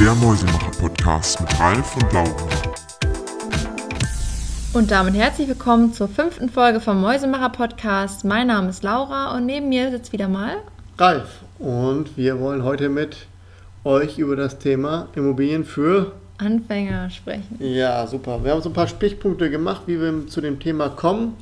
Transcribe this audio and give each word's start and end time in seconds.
Der 0.00 0.12
Mäusemacher-Podcast 0.14 1.40
mit 1.40 1.60
Ralf 1.60 1.96
und 1.96 2.12
Laura. 2.12 2.48
Und 4.72 4.90
damit 4.90 5.14
herzlich 5.14 5.46
willkommen 5.46 5.92
zur 5.92 6.08
fünften 6.08 6.48
Folge 6.48 6.80
vom 6.80 7.00
Mäusemacher-Podcast. 7.00 8.24
Mein 8.24 8.48
Name 8.48 8.70
ist 8.70 8.82
Laura 8.82 9.36
und 9.36 9.46
neben 9.46 9.68
mir 9.68 9.90
sitzt 9.90 10.12
wieder 10.12 10.26
mal 10.26 10.56
Ralf. 10.98 11.42
Und 11.60 12.16
wir 12.16 12.40
wollen 12.40 12.64
heute 12.64 12.88
mit 12.88 13.28
euch 13.84 14.18
über 14.18 14.34
das 14.34 14.58
Thema 14.58 15.06
Immobilien 15.14 15.64
für. 15.64 16.12
Anfänger 16.38 17.08
sprechen. 17.10 17.56
Ja, 17.60 18.04
super. 18.08 18.42
Wir 18.42 18.50
haben 18.50 18.62
so 18.62 18.70
ein 18.70 18.74
paar 18.74 18.88
Stichpunkte 18.88 19.48
gemacht, 19.48 19.82
wie 19.86 20.00
wir 20.00 20.26
zu 20.26 20.40
dem 20.40 20.58
Thema 20.58 20.88
kommen. 20.88 21.36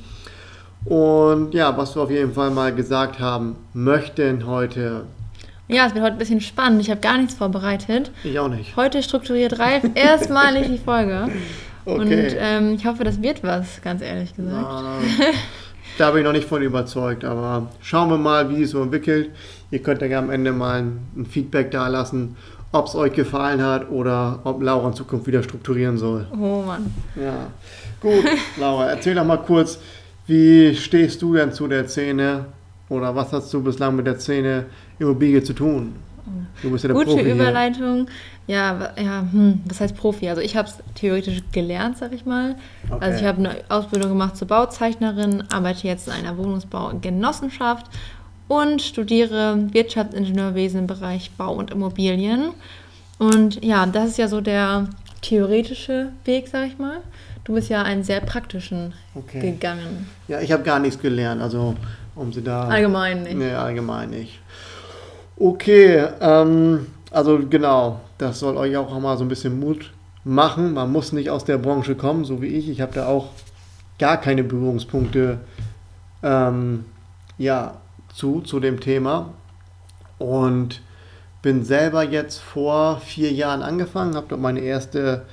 Und 0.85 1.55
ja, 1.55 1.75
was 1.75 1.95
wir 1.95 2.03
auf 2.03 2.11
jeden 2.11 2.33
Fall 2.33 2.51
mal 2.51 2.73
gesagt 2.73 3.19
haben 3.19 3.55
möchten 3.73 4.45
heute. 4.45 5.05
Ja, 5.67 5.87
es 5.87 5.93
wird 5.93 6.03
heute 6.03 6.15
ein 6.15 6.19
bisschen 6.19 6.41
spannend. 6.41 6.81
Ich 6.81 6.89
habe 6.89 6.99
gar 6.99 7.17
nichts 7.17 7.35
vorbereitet. 7.35 8.11
Ich 8.23 8.37
auch 8.37 8.49
nicht. 8.49 8.75
Heute 8.75 9.01
strukturiert 9.01 9.59
Ralf 9.59 9.83
erstmalig 9.95 10.67
die 10.67 10.77
Folge. 10.77 11.29
Okay. 11.85 11.99
Und 12.01 12.35
ähm, 12.37 12.73
ich 12.75 12.85
hoffe, 12.85 13.03
das 13.03 13.21
wird 13.21 13.43
was, 13.43 13.81
ganz 13.81 14.01
ehrlich 14.01 14.35
gesagt. 14.35 14.83
Äh, 15.19 15.33
da 15.97 16.11
bin 16.11 16.19
ich 16.19 16.25
noch 16.25 16.33
nicht 16.33 16.47
von 16.47 16.61
überzeugt, 16.61 17.23
aber 17.23 17.69
schauen 17.81 18.09
wir 18.09 18.17
mal, 18.17 18.49
wie 18.49 18.63
es 18.63 18.71
so 18.71 18.81
entwickelt. 18.81 19.31
Ihr 19.71 19.79
könnt 19.79 20.01
ja 20.01 20.19
am 20.19 20.29
Ende 20.29 20.51
mal 20.51 20.79
ein, 20.79 20.99
ein 21.15 21.25
Feedback 21.25 21.71
da 21.71 21.87
lassen, 21.87 22.35
ob 22.71 22.87
es 22.87 22.95
euch 22.95 23.13
gefallen 23.13 23.61
hat 23.61 23.89
oder 23.89 24.39
ob 24.43 24.61
Laura 24.61 24.87
in 24.87 24.93
Zukunft 24.93 25.27
wieder 25.27 25.43
strukturieren 25.43 25.97
soll. 25.97 26.27
Oh 26.33 26.63
Mann. 26.65 26.93
Ja, 27.15 27.47
gut. 28.01 28.25
Laura, 28.57 28.89
erzähl 28.89 29.15
doch 29.15 29.25
mal 29.25 29.37
kurz, 29.37 29.79
wie 30.27 30.75
stehst 30.75 31.21
du 31.21 31.35
denn 31.35 31.53
zu 31.53 31.67
der 31.67 31.87
Szene 31.87 32.45
oder 32.93 33.15
was 33.15 33.31
hast 33.33 33.53
du 33.53 33.61
bislang 33.61 33.95
mit 33.95 34.05
der 34.07 34.19
Szene 34.19 34.65
Immobilie 34.99 35.43
zu 35.43 35.53
tun? 35.53 35.95
Du 36.61 36.71
bist 36.71 36.83
ja 36.83 36.87
der 36.89 36.95
Gute 36.95 37.07
Profi 37.11 37.23
hier. 37.23 37.33
Überleitung. 37.35 38.07
Ja, 38.47 38.79
wa- 38.79 39.01
ja 39.01 39.25
hm, 39.29 39.59
was 39.65 39.81
heißt 39.81 39.95
Profi? 39.97 40.29
Also 40.29 40.41
ich 40.41 40.55
habe 40.55 40.67
es 40.69 40.75
theoretisch 40.95 41.41
gelernt, 41.51 41.97
sag 41.97 42.13
ich 42.13 42.25
mal. 42.25 42.55
Okay. 42.89 42.97
Also 43.05 43.19
ich 43.19 43.25
habe 43.25 43.39
eine 43.39 43.55
Ausbildung 43.69 44.09
gemacht 44.09 44.37
zur 44.37 44.47
Bauzeichnerin, 44.47 45.43
arbeite 45.51 45.87
jetzt 45.87 46.07
in 46.07 46.13
einer 46.13 46.37
Wohnungsbaugenossenschaft 46.37 47.87
und 48.47 48.81
studiere 48.81 49.57
Wirtschaftsingenieurwesen 49.73 50.81
im 50.81 50.87
Bereich 50.87 51.31
Bau 51.37 51.53
und 51.53 51.71
Immobilien. 51.71 52.49
Und 53.19 53.63
ja, 53.63 53.85
das 53.85 54.09
ist 54.11 54.17
ja 54.17 54.27
so 54.27 54.41
der 54.41 54.87
theoretische 55.21 56.09
Weg, 56.25 56.47
sag 56.47 56.67
ich 56.67 56.77
mal. 56.77 56.97
Du 57.45 57.53
bist 57.53 57.69
ja 57.69 57.81
einen 57.83 58.03
sehr 58.03 58.21
praktischen 58.21 58.93
Okay. 59.15 59.39
gegangen. 59.41 60.07
Ja, 60.27 60.39
ich 60.41 60.51
habe 60.51 60.63
gar 60.63 60.79
nichts 60.79 60.99
gelernt, 61.01 61.41
also 61.41 61.75
um 62.15 62.31
sie 62.31 62.43
da. 62.43 62.67
Allgemein 62.67 63.23
nicht. 63.23 63.35
Nee, 63.35 63.53
allgemein 63.53 64.09
nicht. 64.09 64.39
Okay, 65.37 66.07
ähm, 66.21 66.87
also 67.11 67.39
genau, 67.49 68.01
das 68.17 68.39
soll 68.39 68.57
euch 68.57 68.77
auch 68.77 68.99
mal 68.99 69.17
so 69.17 69.23
ein 69.23 69.29
bisschen 69.29 69.59
Mut 69.59 69.91
machen. 70.23 70.73
Man 70.73 70.91
muss 70.91 71.11
nicht 71.11 71.29
aus 71.29 71.45
der 71.45 71.57
Branche 71.57 71.95
kommen, 71.95 72.25
so 72.25 72.41
wie 72.41 72.47
ich. 72.47 72.69
Ich 72.69 72.81
habe 72.81 72.93
da 72.93 73.07
auch 73.07 73.29
gar 73.99 74.17
keine 74.17 74.43
Berührungspunkte 74.43 75.39
ähm, 76.21 76.85
ja, 77.37 77.75
zu, 78.13 78.41
zu 78.41 78.59
dem 78.59 78.79
Thema. 78.79 79.29
Und 80.19 80.81
bin 81.41 81.65
selber 81.65 82.03
jetzt 82.03 82.37
vor 82.37 83.01
vier 83.01 83.31
Jahren 83.33 83.61
angefangen, 83.61 84.15
habe 84.15 84.27
dort 84.29 84.41
meine 84.41 84.61
erste, 84.61 85.25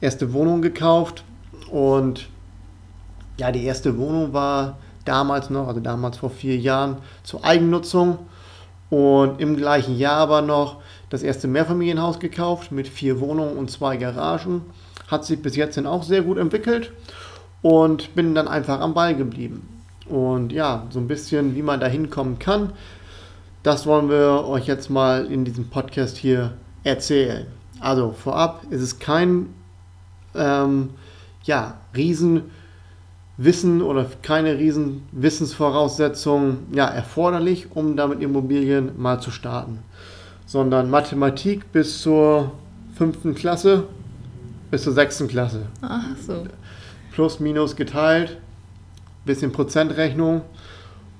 erste 0.00 0.32
Wohnung 0.32 0.60
gekauft. 0.60 1.24
Und 1.70 2.28
ja, 3.38 3.50
die 3.50 3.64
erste 3.64 3.96
Wohnung 3.96 4.32
war 4.32 4.76
damals 5.04 5.50
noch, 5.50 5.68
also 5.68 5.80
damals 5.80 6.18
vor 6.18 6.30
vier 6.30 6.56
Jahren, 6.56 6.98
zur 7.22 7.44
Eigennutzung. 7.44 8.18
Und 8.90 9.40
im 9.40 9.56
gleichen 9.56 9.96
Jahr 9.96 10.18
aber 10.18 10.42
noch 10.42 10.76
das 11.10 11.22
erste 11.22 11.48
Mehrfamilienhaus 11.48 12.20
gekauft 12.20 12.70
mit 12.70 12.86
vier 12.86 13.20
Wohnungen 13.20 13.56
und 13.56 13.70
zwei 13.70 13.96
Garagen. 13.96 14.62
Hat 15.08 15.24
sich 15.24 15.42
bis 15.42 15.56
jetzt 15.56 15.76
dann 15.76 15.86
auch 15.86 16.02
sehr 16.02 16.22
gut 16.22 16.38
entwickelt 16.38 16.92
und 17.62 18.14
bin 18.14 18.34
dann 18.34 18.46
einfach 18.46 18.80
am 18.80 18.94
Ball 18.94 19.14
geblieben. 19.14 19.68
Und 20.06 20.52
ja, 20.52 20.86
so 20.90 20.98
ein 21.00 21.08
bisschen, 21.08 21.56
wie 21.56 21.62
man 21.62 21.80
da 21.80 21.86
hinkommen 21.86 22.38
kann, 22.38 22.72
das 23.62 23.86
wollen 23.86 24.10
wir 24.10 24.44
euch 24.46 24.66
jetzt 24.66 24.90
mal 24.90 25.24
in 25.26 25.44
diesem 25.44 25.70
Podcast 25.70 26.16
hier 26.18 26.52
erzählen. 26.84 27.46
Also 27.80 28.12
vorab 28.12 28.64
ist 28.70 28.82
es 28.82 28.98
kein 28.98 29.48
ähm, 30.34 30.90
ja, 31.44 31.74
Riesenwissen 33.38 33.82
oder 33.82 34.06
keine 34.22 34.58
riesen 34.58 35.02
Wissensvoraussetzung 35.12 36.58
ja, 36.72 36.86
erforderlich, 36.86 37.68
um 37.74 37.96
damit 37.96 38.22
Immobilien 38.22 38.92
mal 38.96 39.20
zu 39.20 39.30
starten. 39.30 39.80
Sondern 40.46 40.90
Mathematik 40.90 41.72
bis 41.72 42.00
zur 42.02 42.52
fünften 42.96 43.34
Klasse, 43.34 43.84
bis 44.70 44.84
zur 44.84 44.92
sechsten 44.92 45.26
Klasse. 45.26 45.66
Ach 45.82 46.04
so. 46.20 46.44
Plus, 47.12 47.40
minus 47.40 47.76
geteilt, 47.76 48.38
bisschen 49.24 49.52
Prozentrechnung 49.52 50.42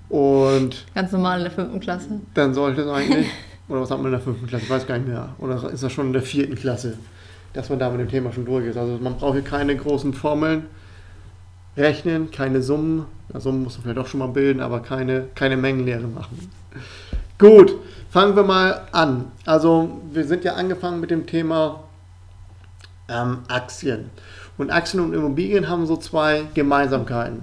und 0.08 0.84
Ganz 0.94 1.12
normal 1.12 1.38
in 1.38 1.44
der 1.44 1.52
fünften 1.52 1.80
Klasse. 1.80 2.20
dann 2.34 2.52
sollte 2.52 2.82
es 2.82 2.88
eigentlich, 2.88 3.26
oder 3.68 3.80
was 3.80 3.90
hat 3.90 3.98
man 3.98 4.06
in 4.06 4.12
der 4.12 4.20
fünften 4.20 4.46
Klasse, 4.46 4.64
ich 4.64 4.70
weiß 4.70 4.86
gar 4.86 4.98
nicht 4.98 5.08
mehr, 5.08 5.30
oder 5.38 5.70
ist 5.70 5.82
das 5.82 5.92
schon 5.92 6.08
in 6.08 6.12
der 6.12 6.22
vierten 6.22 6.54
Klasse, 6.54 6.98
dass 7.54 7.70
man 7.70 7.78
da 7.78 7.90
mit 7.90 8.00
dem 8.00 8.08
Thema 8.08 8.32
schon 8.32 8.44
durch 8.44 8.66
ist. 8.66 8.76
Also 8.76 8.98
man 9.00 9.16
braucht 9.16 9.34
hier 9.34 9.42
keine 9.42 9.74
großen 9.76 10.12
Formeln 10.12 10.66
rechnen, 11.76 12.30
keine 12.30 12.62
Summen, 12.62 13.06
ja, 13.32 13.40
Summen 13.40 13.64
muss 13.64 13.74
man 13.74 13.82
vielleicht 13.82 13.98
auch 13.98 14.06
schon 14.06 14.20
mal 14.20 14.28
bilden, 14.28 14.60
aber 14.60 14.80
keine, 14.80 15.26
keine 15.34 15.56
Mengenlehre 15.56 16.06
machen. 16.06 16.50
Gut, 17.38 17.74
fangen 18.10 18.36
wir 18.36 18.44
mal 18.44 18.82
an. 18.92 19.32
Also 19.44 20.00
wir 20.12 20.24
sind 20.24 20.44
ja 20.44 20.54
angefangen 20.54 21.00
mit 21.00 21.10
dem 21.10 21.26
Thema 21.26 21.80
ähm, 23.08 23.38
Aktien. 23.48 24.10
Und 24.56 24.70
Aktien 24.70 25.02
und 25.02 25.12
Immobilien 25.14 25.68
haben 25.68 25.86
so 25.86 25.96
zwei 25.96 26.44
Gemeinsamkeiten. 26.54 27.42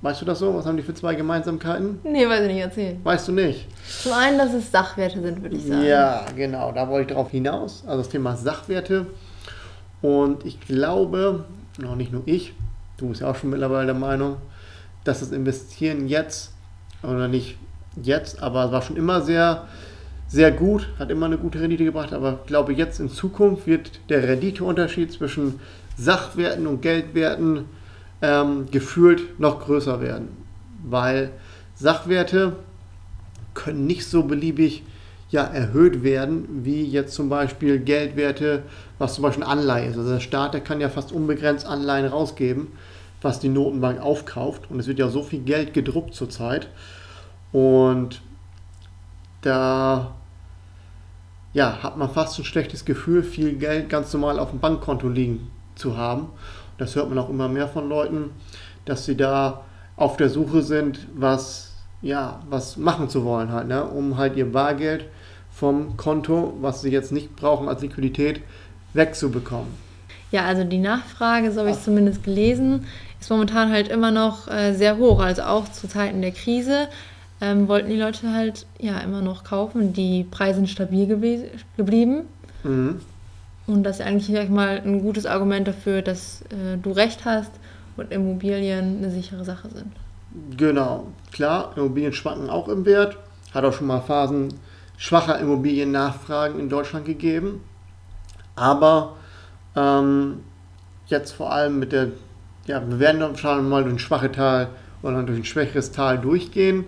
Weißt 0.00 0.20
du 0.20 0.24
das 0.24 0.40
so? 0.40 0.52
Was 0.56 0.66
haben 0.66 0.76
die 0.76 0.82
für 0.82 0.94
zwei 0.94 1.14
Gemeinsamkeiten? 1.14 2.00
Nee, 2.02 2.28
weiß 2.28 2.40
ich 2.40 2.48
nicht, 2.48 2.60
erzählen. 2.60 3.00
Weißt 3.04 3.28
du 3.28 3.32
nicht? 3.32 3.68
Zum 4.02 4.12
einen, 4.12 4.36
dass 4.36 4.52
es 4.52 4.72
Sachwerte 4.72 5.22
sind, 5.22 5.40
würde 5.40 5.54
ich 5.54 5.64
sagen. 5.64 5.84
Ja, 5.84 6.24
genau, 6.34 6.72
da 6.72 6.88
wollte 6.88 7.02
ich 7.02 7.14
darauf 7.14 7.30
hinaus. 7.30 7.84
Also 7.86 7.98
das 7.98 8.08
Thema 8.08 8.36
Sachwerte. 8.36 9.06
Und 10.00 10.44
ich 10.44 10.60
glaube, 10.60 11.44
noch 11.78 11.94
nicht 11.94 12.10
nur 12.10 12.22
ich, 12.26 12.52
du 13.02 13.08
bist 13.08 13.20
ja 13.20 13.30
auch 13.30 13.36
schon 13.36 13.50
mittlerweile 13.50 13.86
der 13.86 13.94
Meinung, 13.94 14.36
dass 15.04 15.20
das 15.20 15.32
Investieren 15.32 16.08
jetzt, 16.08 16.52
oder 17.02 17.28
nicht 17.28 17.58
jetzt, 18.00 18.42
aber 18.42 18.66
es 18.66 18.72
war 18.72 18.82
schon 18.82 18.96
immer 18.96 19.20
sehr, 19.20 19.66
sehr 20.28 20.52
gut, 20.52 20.88
hat 20.98 21.10
immer 21.10 21.26
eine 21.26 21.36
gute 21.36 21.60
Rendite 21.60 21.84
gebracht, 21.84 22.12
aber 22.12 22.38
ich 22.42 22.46
glaube, 22.46 22.72
jetzt 22.72 23.00
in 23.00 23.10
Zukunft 23.10 23.66
wird 23.66 24.00
der 24.08 24.22
Renditeunterschied 24.22 25.12
zwischen 25.12 25.60
Sachwerten 25.98 26.66
und 26.66 26.80
Geldwerten 26.80 27.64
ähm, 28.22 28.70
gefühlt 28.70 29.38
noch 29.38 29.60
größer 29.60 30.00
werden. 30.00 30.28
Weil 30.84 31.30
Sachwerte 31.74 32.56
können 33.52 33.86
nicht 33.86 34.06
so 34.06 34.22
beliebig 34.22 34.84
ja, 35.32 35.44
erhöht 35.44 36.02
werden, 36.02 36.62
wie 36.62 36.84
jetzt 36.84 37.14
zum 37.14 37.30
Beispiel 37.30 37.78
Geldwerte, 37.78 38.64
was 38.98 39.14
zum 39.14 39.22
Beispiel 39.22 39.44
Anleihe 39.44 39.88
ist. 39.88 39.96
Also 39.96 40.12
der 40.12 40.20
Staat, 40.20 40.52
der 40.52 40.60
kann 40.60 40.78
ja 40.78 40.90
fast 40.90 41.10
unbegrenzt 41.10 41.64
Anleihen 41.64 42.06
rausgeben, 42.06 42.68
was 43.22 43.40
die 43.40 43.48
Notenbank 43.48 43.98
aufkauft. 43.98 44.70
Und 44.70 44.78
es 44.78 44.86
wird 44.86 44.98
ja 44.98 45.08
so 45.08 45.22
viel 45.22 45.40
Geld 45.40 45.72
gedruckt 45.72 46.14
zurzeit. 46.14 46.68
Und 47.50 48.20
da 49.40 50.12
ja, 51.54 51.82
hat 51.82 51.96
man 51.96 52.10
fast 52.10 52.38
ein 52.38 52.44
schlechtes 52.44 52.84
Gefühl, 52.84 53.22
viel 53.22 53.54
Geld 53.54 53.88
ganz 53.88 54.12
normal 54.12 54.38
auf 54.38 54.50
dem 54.50 54.60
Bankkonto 54.60 55.08
liegen 55.08 55.50
zu 55.76 55.96
haben. 55.96 56.28
Das 56.76 56.94
hört 56.94 57.08
man 57.08 57.18
auch 57.18 57.30
immer 57.30 57.48
mehr 57.48 57.68
von 57.68 57.88
Leuten, 57.88 58.32
dass 58.84 59.06
sie 59.06 59.16
da 59.16 59.64
auf 59.96 60.18
der 60.18 60.28
Suche 60.28 60.60
sind, 60.60 61.08
was, 61.14 61.72
ja, 62.02 62.40
was 62.50 62.76
machen 62.76 63.08
zu 63.08 63.24
wollen 63.24 63.50
halt, 63.50 63.68
ne? 63.68 63.82
um 63.82 64.18
halt 64.18 64.36
ihr 64.36 64.52
Bargeld 64.52 65.06
vom 65.54 65.96
Konto, 65.96 66.54
was 66.60 66.82
sie 66.82 66.90
jetzt 66.90 67.12
nicht 67.12 67.36
brauchen 67.36 67.68
als 67.68 67.82
Liquidität, 67.82 68.40
wegzubekommen. 68.94 69.68
Ja, 70.30 70.44
also 70.44 70.64
die 70.64 70.78
Nachfrage, 70.78 71.52
so 71.52 71.60
habe 71.60 71.70
ich 71.70 71.76
es 71.76 71.84
zumindest 71.84 72.24
gelesen, 72.24 72.86
ist 73.20 73.30
momentan 73.30 73.70
halt 73.70 73.88
immer 73.88 74.10
noch 74.10 74.48
äh, 74.48 74.72
sehr 74.72 74.96
hoch. 74.96 75.20
Also 75.20 75.42
auch 75.42 75.70
zu 75.70 75.88
Zeiten 75.88 76.22
der 76.22 76.32
Krise 76.32 76.88
ähm, 77.40 77.68
wollten 77.68 77.90
die 77.90 77.96
Leute 77.98 78.32
halt 78.32 78.66
ja 78.78 78.98
immer 79.00 79.20
noch 79.20 79.44
kaufen. 79.44 79.92
Die 79.92 80.24
Preise 80.24 80.56
sind 80.56 80.70
stabil 80.70 81.06
gewe- 81.06 81.48
geblieben. 81.76 82.22
Mhm. 82.64 83.00
Und 83.66 83.84
das 83.84 84.00
ist 84.00 84.06
eigentlich, 84.06 84.34
sag 84.34 84.44
ich 84.44 84.50
mal, 84.50 84.80
ein 84.84 85.02
gutes 85.02 85.26
Argument 85.26 85.68
dafür, 85.68 86.02
dass 86.02 86.42
äh, 86.50 86.78
du 86.82 86.90
recht 86.92 87.24
hast 87.24 87.52
und 87.96 88.10
Immobilien 88.10 88.98
eine 88.98 89.10
sichere 89.10 89.44
Sache 89.44 89.68
sind. 89.68 89.92
Genau, 90.56 91.06
klar, 91.30 91.72
Immobilien 91.76 92.12
schwanken 92.12 92.48
auch 92.48 92.68
im 92.68 92.86
Wert. 92.86 93.18
Hat 93.52 93.64
auch 93.64 93.72
schon 93.74 93.86
mal 93.86 94.00
Phasen 94.00 94.54
schwacher 95.02 95.40
Immobiliennachfragen 95.40 96.60
in 96.60 96.68
Deutschland 96.68 97.04
gegeben. 97.04 97.60
Aber 98.54 99.16
ähm, 99.74 100.44
jetzt 101.06 101.32
vor 101.32 101.52
allem 101.52 101.80
mit 101.80 101.90
der, 101.90 102.12
ja, 102.66 102.80
wir 102.88 103.00
werden 103.00 103.36
schon 103.36 103.68
mal 103.68 103.82
durch 103.82 103.96
ein 103.96 103.98
schwaches 103.98 104.30
Tal 104.30 104.68
oder 105.02 105.24
durch 105.24 105.40
ein 105.40 105.44
schwächeres 105.44 105.90
Tal 105.90 106.18
durchgehen. 106.18 106.84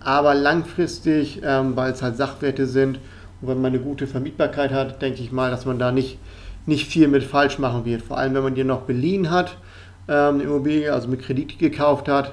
Aber 0.00 0.34
langfristig, 0.34 1.40
ähm, 1.44 1.76
weil 1.76 1.92
es 1.92 2.02
halt 2.02 2.16
Sachwerte 2.16 2.66
sind 2.66 2.98
Und 3.40 3.48
wenn 3.48 3.60
man 3.60 3.72
eine 3.72 3.80
gute 3.80 4.08
Vermietbarkeit 4.08 4.72
hat, 4.72 5.00
denke 5.00 5.22
ich 5.22 5.30
mal, 5.30 5.52
dass 5.52 5.66
man 5.66 5.78
da 5.78 5.92
nicht, 5.92 6.18
nicht 6.66 6.88
viel 6.88 7.06
mit 7.06 7.22
falsch 7.22 7.60
machen 7.60 7.84
wird. 7.84 8.02
Vor 8.02 8.18
allem, 8.18 8.34
wenn 8.34 8.42
man 8.42 8.56
die 8.56 8.64
noch 8.64 8.82
beliehen 8.82 9.30
hat, 9.30 9.56
ähm, 10.08 10.40
Immobilie, 10.40 10.92
also 10.92 11.06
mit 11.06 11.22
Kredit 11.22 11.60
gekauft 11.60 12.08
hat, 12.08 12.32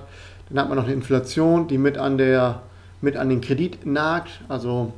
dann 0.50 0.58
hat 0.58 0.70
man 0.70 0.78
noch 0.80 0.86
eine 0.86 0.94
Inflation, 0.94 1.68
die 1.68 1.78
mit 1.78 2.00
an, 2.00 2.18
der, 2.18 2.64
mit 3.00 3.16
an 3.16 3.30
den 3.30 3.42
Kredit 3.42 3.86
nagt, 3.86 4.42
also 4.50 4.92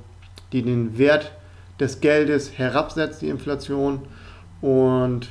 die 0.56 0.64
den 0.64 0.98
Wert 0.98 1.34
des 1.80 2.00
Geldes 2.00 2.58
herabsetzt, 2.58 3.22
die 3.22 3.28
Inflation. 3.28 4.04
Und 4.62 5.28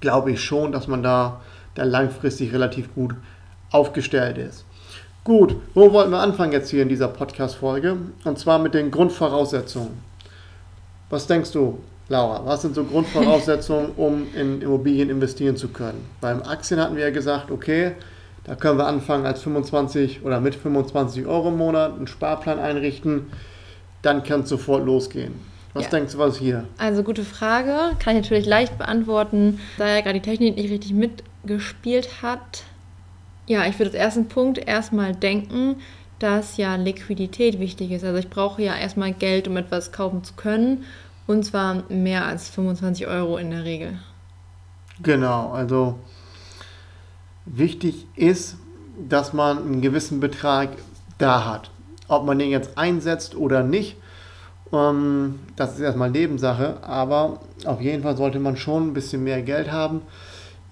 glaube 0.00 0.32
ich 0.32 0.42
schon, 0.42 0.72
dass 0.72 0.88
man 0.88 1.02
da, 1.02 1.40
da 1.74 1.84
langfristig 1.84 2.52
relativ 2.52 2.92
gut 2.94 3.14
aufgestellt 3.70 4.36
ist. 4.38 4.64
Gut, 5.22 5.54
wo 5.74 5.92
wollten 5.92 6.10
wir 6.10 6.18
anfangen 6.18 6.52
jetzt 6.52 6.70
hier 6.70 6.82
in 6.82 6.88
dieser 6.88 7.08
Podcast-Folge? 7.08 7.96
Und 8.24 8.38
zwar 8.38 8.58
mit 8.58 8.74
den 8.74 8.90
Grundvoraussetzungen. 8.90 10.02
Was 11.08 11.26
denkst 11.26 11.52
du, 11.52 11.78
Laura? 12.08 12.44
Was 12.44 12.62
sind 12.62 12.74
so 12.74 12.84
Grundvoraussetzungen, 12.84 13.90
um 13.96 14.26
in 14.34 14.62
Immobilien 14.62 15.10
investieren 15.10 15.56
zu 15.56 15.68
können? 15.68 16.04
Beim 16.20 16.42
Aktien 16.42 16.80
hatten 16.80 16.96
wir 16.96 17.04
ja 17.04 17.10
gesagt, 17.10 17.50
okay, 17.50 17.92
da 18.44 18.56
können 18.56 18.78
wir 18.78 18.86
anfangen 18.86 19.26
als 19.26 19.42
25 19.42 20.24
oder 20.24 20.40
mit 20.40 20.54
25 20.54 21.26
Euro 21.26 21.48
im 21.48 21.58
Monat 21.58 21.94
einen 21.94 22.06
Sparplan 22.06 22.58
einrichten. 22.58 23.26
Dann 24.02 24.22
kann 24.22 24.40
es 24.40 24.48
sofort 24.48 24.84
losgehen. 24.84 25.34
Was 25.72 25.84
ja. 25.84 25.90
denkst 25.90 26.14
du, 26.14 26.18
was 26.18 26.38
hier? 26.38 26.66
Also 26.78 27.02
gute 27.02 27.24
Frage. 27.24 27.96
Kann 27.98 28.16
ich 28.16 28.22
natürlich 28.22 28.46
leicht 28.46 28.76
beantworten, 28.76 29.60
da 29.78 29.86
ja 29.86 30.00
gerade 30.00 30.18
die 30.18 30.28
Technik 30.28 30.56
nicht 30.56 30.70
richtig 30.70 30.92
mitgespielt 30.92 32.22
hat. 32.22 32.64
Ja, 33.46 33.66
ich 33.66 33.78
würde 33.78 33.90
als 33.90 33.94
ersten 33.98 34.28
Punkt 34.28 34.58
erstmal 34.58 35.14
denken, 35.14 35.76
dass 36.18 36.56
ja 36.56 36.74
Liquidität 36.76 37.60
wichtig 37.60 37.90
ist. 37.92 38.04
Also 38.04 38.18
ich 38.18 38.30
brauche 38.30 38.62
ja 38.62 38.76
erstmal 38.76 39.12
Geld, 39.12 39.48
um 39.48 39.56
etwas 39.56 39.92
kaufen 39.92 40.24
zu 40.24 40.34
können. 40.34 40.84
Und 41.26 41.44
zwar 41.44 41.84
mehr 41.88 42.26
als 42.26 42.48
25 42.48 43.06
Euro 43.06 43.36
in 43.38 43.50
der 43.50 43.64
Regel. 43.64 43.98
Genau, 45.02 45.50
also 45.52 45.98
wichtig 47.46 48.06
ist, 48.16 48.56
dass 49.08 49.32
man 49.32 49.58
einen 49.58 49.80
gewissen 49.80 50.20
Betrag 50.20 50.70
da 51.18 51.44
hat. 51.44 51.70
Ob 52.10 52.26
man 52.26 52.40
den 52.40 52.50
jetzt 52.50 52.76
einsetzt 52.76 53.36
oder 53.36 53.62
nicht, 53.62 53.96
ähm, 54.72 55.38
das 55.54 55.74
ist 55.74 55.80
erstmal 55.80 56.10
Nebensache, 56.10 56.78
aber 56.82 57.38
auf 57.64 57.80
jeden 57.80 58.02
Fall 58.02 58.16
sollte 58.16 58.40
man 58.40 58.56
schon 58.56 58.88
ein 58.88 58.94
bisschen 58.94 59.22
mehr 59.22 59.42
Geld 59.42 59.70
haben. 59.70 60.02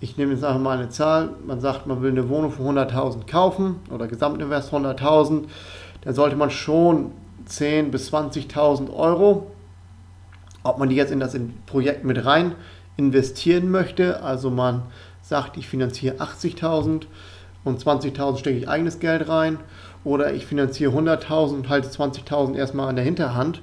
Ich 0.01 0.17
nehme 0.17 0.33
jetzt 0.33 0.43
einfach 0.43 0.61
mal 0.61 0.77
eine 0.77 0.89
Zahl. 0.89 1.31
Man 1.47 1.61
sagt, 1.61 1.87
man 1.87 2.03
will 2.03 2.11
eine 2.11 2.29
Wohnung 2.29 2.51
für 2.51 2.65
100.000 2.65 3.31
kaufen 3.31 3.77
oder 3.89 4.09
Gesamtinvest 4.09 4.73
100.000. 4.73 5.45
Da 6.01 6.13
sollte 6.13 6.35
man 6.35 6.51
schon 6.51 7.13
10.000 7.49 7.91
bis 7.91 8.13
20.000 8.13 8.93
Euro, 8.93 9.53
ob 10.65 10.79
man 10.79 10.89
die 10.89 10.97
jetzt 10.97 11.13
in 11.13 11.21
das 11.21 11.37
Projekt 11.67 12.03
mit 12.03 12.25
rein 12.25 12.57
investieren 12.97 13.71
möchte. 13.71 14.25
Also 14.25 14.51
man 14.51 14.83
sagt, 15.23 15.57
ich 15.57 15.69
finanziere 15.69 16.17
80.000 16.17 17.03
und 17.69 17.83
20.000 17.83 18.39
stecke 18.39 18.59
ich 18.59 18.69
eigenes 18.69 18.99
Geld 18.99 19.29
rein. 19.29 19.59
Oder 20.05 20.33
ich 20.33 20.47
finanziere 20.47 20.93
100.000 20.93 21.55
und 21.55 21.69
halte 21.69 21.89
20.000 21.89 22.55
erstmal 22.55 22.89
an 22.89 22.97
der 22.97 23.05
Hinterhand. 23.05 23.61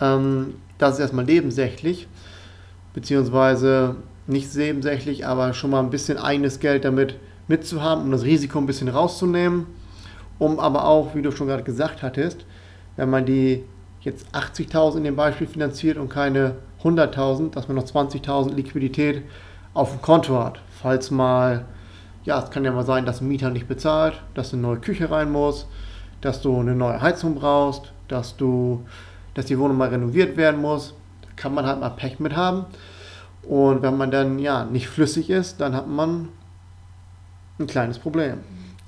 Ähm, 0.00 0.54
das 0.78 0.94
ist 0.94 1.00
erstmal 1.00 1.24
nebensächlich, 1.24 2.06
beziehungsweise 2.94 3.96
nicht 4.26 4.54
nebensächlich, 4.54 5.26
aber 5.26 5.52
schon 5.54 5.70
mal 5.70 5.80
ein 5.80 5.90
bisschen 5.90 6.18
eigenes 6.18 6.60
Geld 6.60 6.84
damit 6.84 7.16
mitzuhaben, 7.48 8.04
um 8.04 8.10
das 8.12 8.24
Risiko 8.24 8.58
ein 8.58 8.66
bisschen 8.66 8.88
rauszunehmen, 8.88 9.66
um 10.38 10.60
aber 10.60 10.86
auch, 10.86 11.14
wie 11.14 11.22
du 11.22 11.32
schon 11.32 11.48
gerade 11.48 11.64
gesagt 11.64 12.02
hattest, 12.02 12.44
wenn 12.96 13.10
man 13.10 13.24
die 13.26 13.64
jetzt 14.02 14.26
80.000 14.34 14.98
in 14.98 15.04
dem 15.04 15.16
Beispiel 15.16 15.46
finanziert 15.46 15.96
und 15.96 16.08
keine 16.08 16.56
100.000, 16.82 17.50
dass 17.50 17.66
man 17.66 17.76
noch 17.76 17.84
20.000 17.84 18.54
Liquidität 18.54 19.22
auf 19.74 19.90
dem 19.90 20.02
Konto 20.02 20.38
hat, 20.38 20.60
falls 20.80 21.10
mal, 21.10 21.64
ja, 22.24 22.42
es 22.42 22.50
kann 22.50 22.64
ja 22.64 22.72
mal 22.72 22.84
sein, 22.84 23.06
dass 23.06 23.20
ein 23.20 23.28
Mieter 23.28 23.50
nicht 23.50 23.68
bezahlt, 23.68 24.20
dass 24.34 24.52
eine 24.52 24.62
neue 24.62 24.78
Küche 24.78 25.10
rein 25.10 25.30
muss, 25.30 25.66
dass 26.20 26.42
du 26.42 26.58
eine 26.58 26.74
neue 26.74 27.00
Heizung 27.00 27.34
brauchst, 27.34 27.92
dass 28.08 28.36
du 28.36 28.84
dass 29.38 29.46
die 29.46 29.56
Wohnung 29.56 29.76
mal 29.76 29.88
renoviert 29.88 30.36
werden 30.36 30.60
muss. 30.60 30.94
Da 31.22 31.28
kann 31.36 31.54
man 31.54 31.64
halt 31.64 31.78
mal 31.78 31.90
Pech 31.90 32.18
mit 32.18 32.34
haben. 32.34 32.66
Und 33.44 33.82
wenn 33.82 33.96
man 33.96 34.10
dann 34.10 34.40
ja 34.40 34.64
nicht 34.64 34.88
flüssig 34.88 35.30
ist, 35.30 35.60
dann 35.60 35.76
hat 35.76 35.86
man 35.86 36.28
ein 37.60 37.68
kleines 37.68 38.00
Problem. 38.00 38.38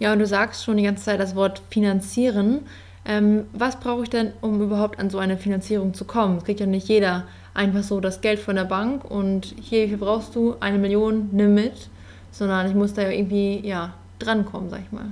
Ja, 0.01 0.13
und 0.13 0.19
du 0.19 0.27
sagst 0.27 0.65
schon 0.65 0.77
die 0.77 0.83
ganze 0.83 1.05
Zeit 1.05 1.21
das 1.21 1.37
Wort 1.37 1.63
finanzieren. 1.71 2.63
Ähm, 3.05 3.45
was 3.53 3.79
brauche 3.79 4.03
ich 4.03 4.11
denn, 4.11 4.33
um 4.41 4.61
überhaupt 4.61 4.99
an 4.99 5.09
so 5.09 5.19
eine 5.19 5.39
Finanzierung 5.39 5.95
zu 5.95 6.05
kommen? 6.05 6.39
Es 6.39 6.45
kriegt 6.45 6.59
ja 6.59 6.67
nicht 6.67 6.89
jeder 6.89 7.29
einfach 7.55 7.85
so 7.85 8.01
das 8.01 8.21
Geld 8.21 8.41
von 8.41 8.57
der 8.57 8.65
Bank 8.65 9.05
und 9.05 9.55
hier, 9.61 9.85
wie 9.85 9.89
viel 9.91 9.99
brauchst 9.99 10.35
du? 10.35 10.57
Eine 10.59 10.79
Million, 10.79 11.29
nimm 11.31 11.55
mit. 11.55 11.91
Sondern 12.33 12.67
ich 12.69 12.75
muss 12.75 12.95
da 12.95 13.09
irgendwie, 13.09 13.67
ja, 13.67 13.93
drankommen, 14.19 14.71
sag 14.71 14.81
ich 14.81 14.93
mal. 14.93 15.07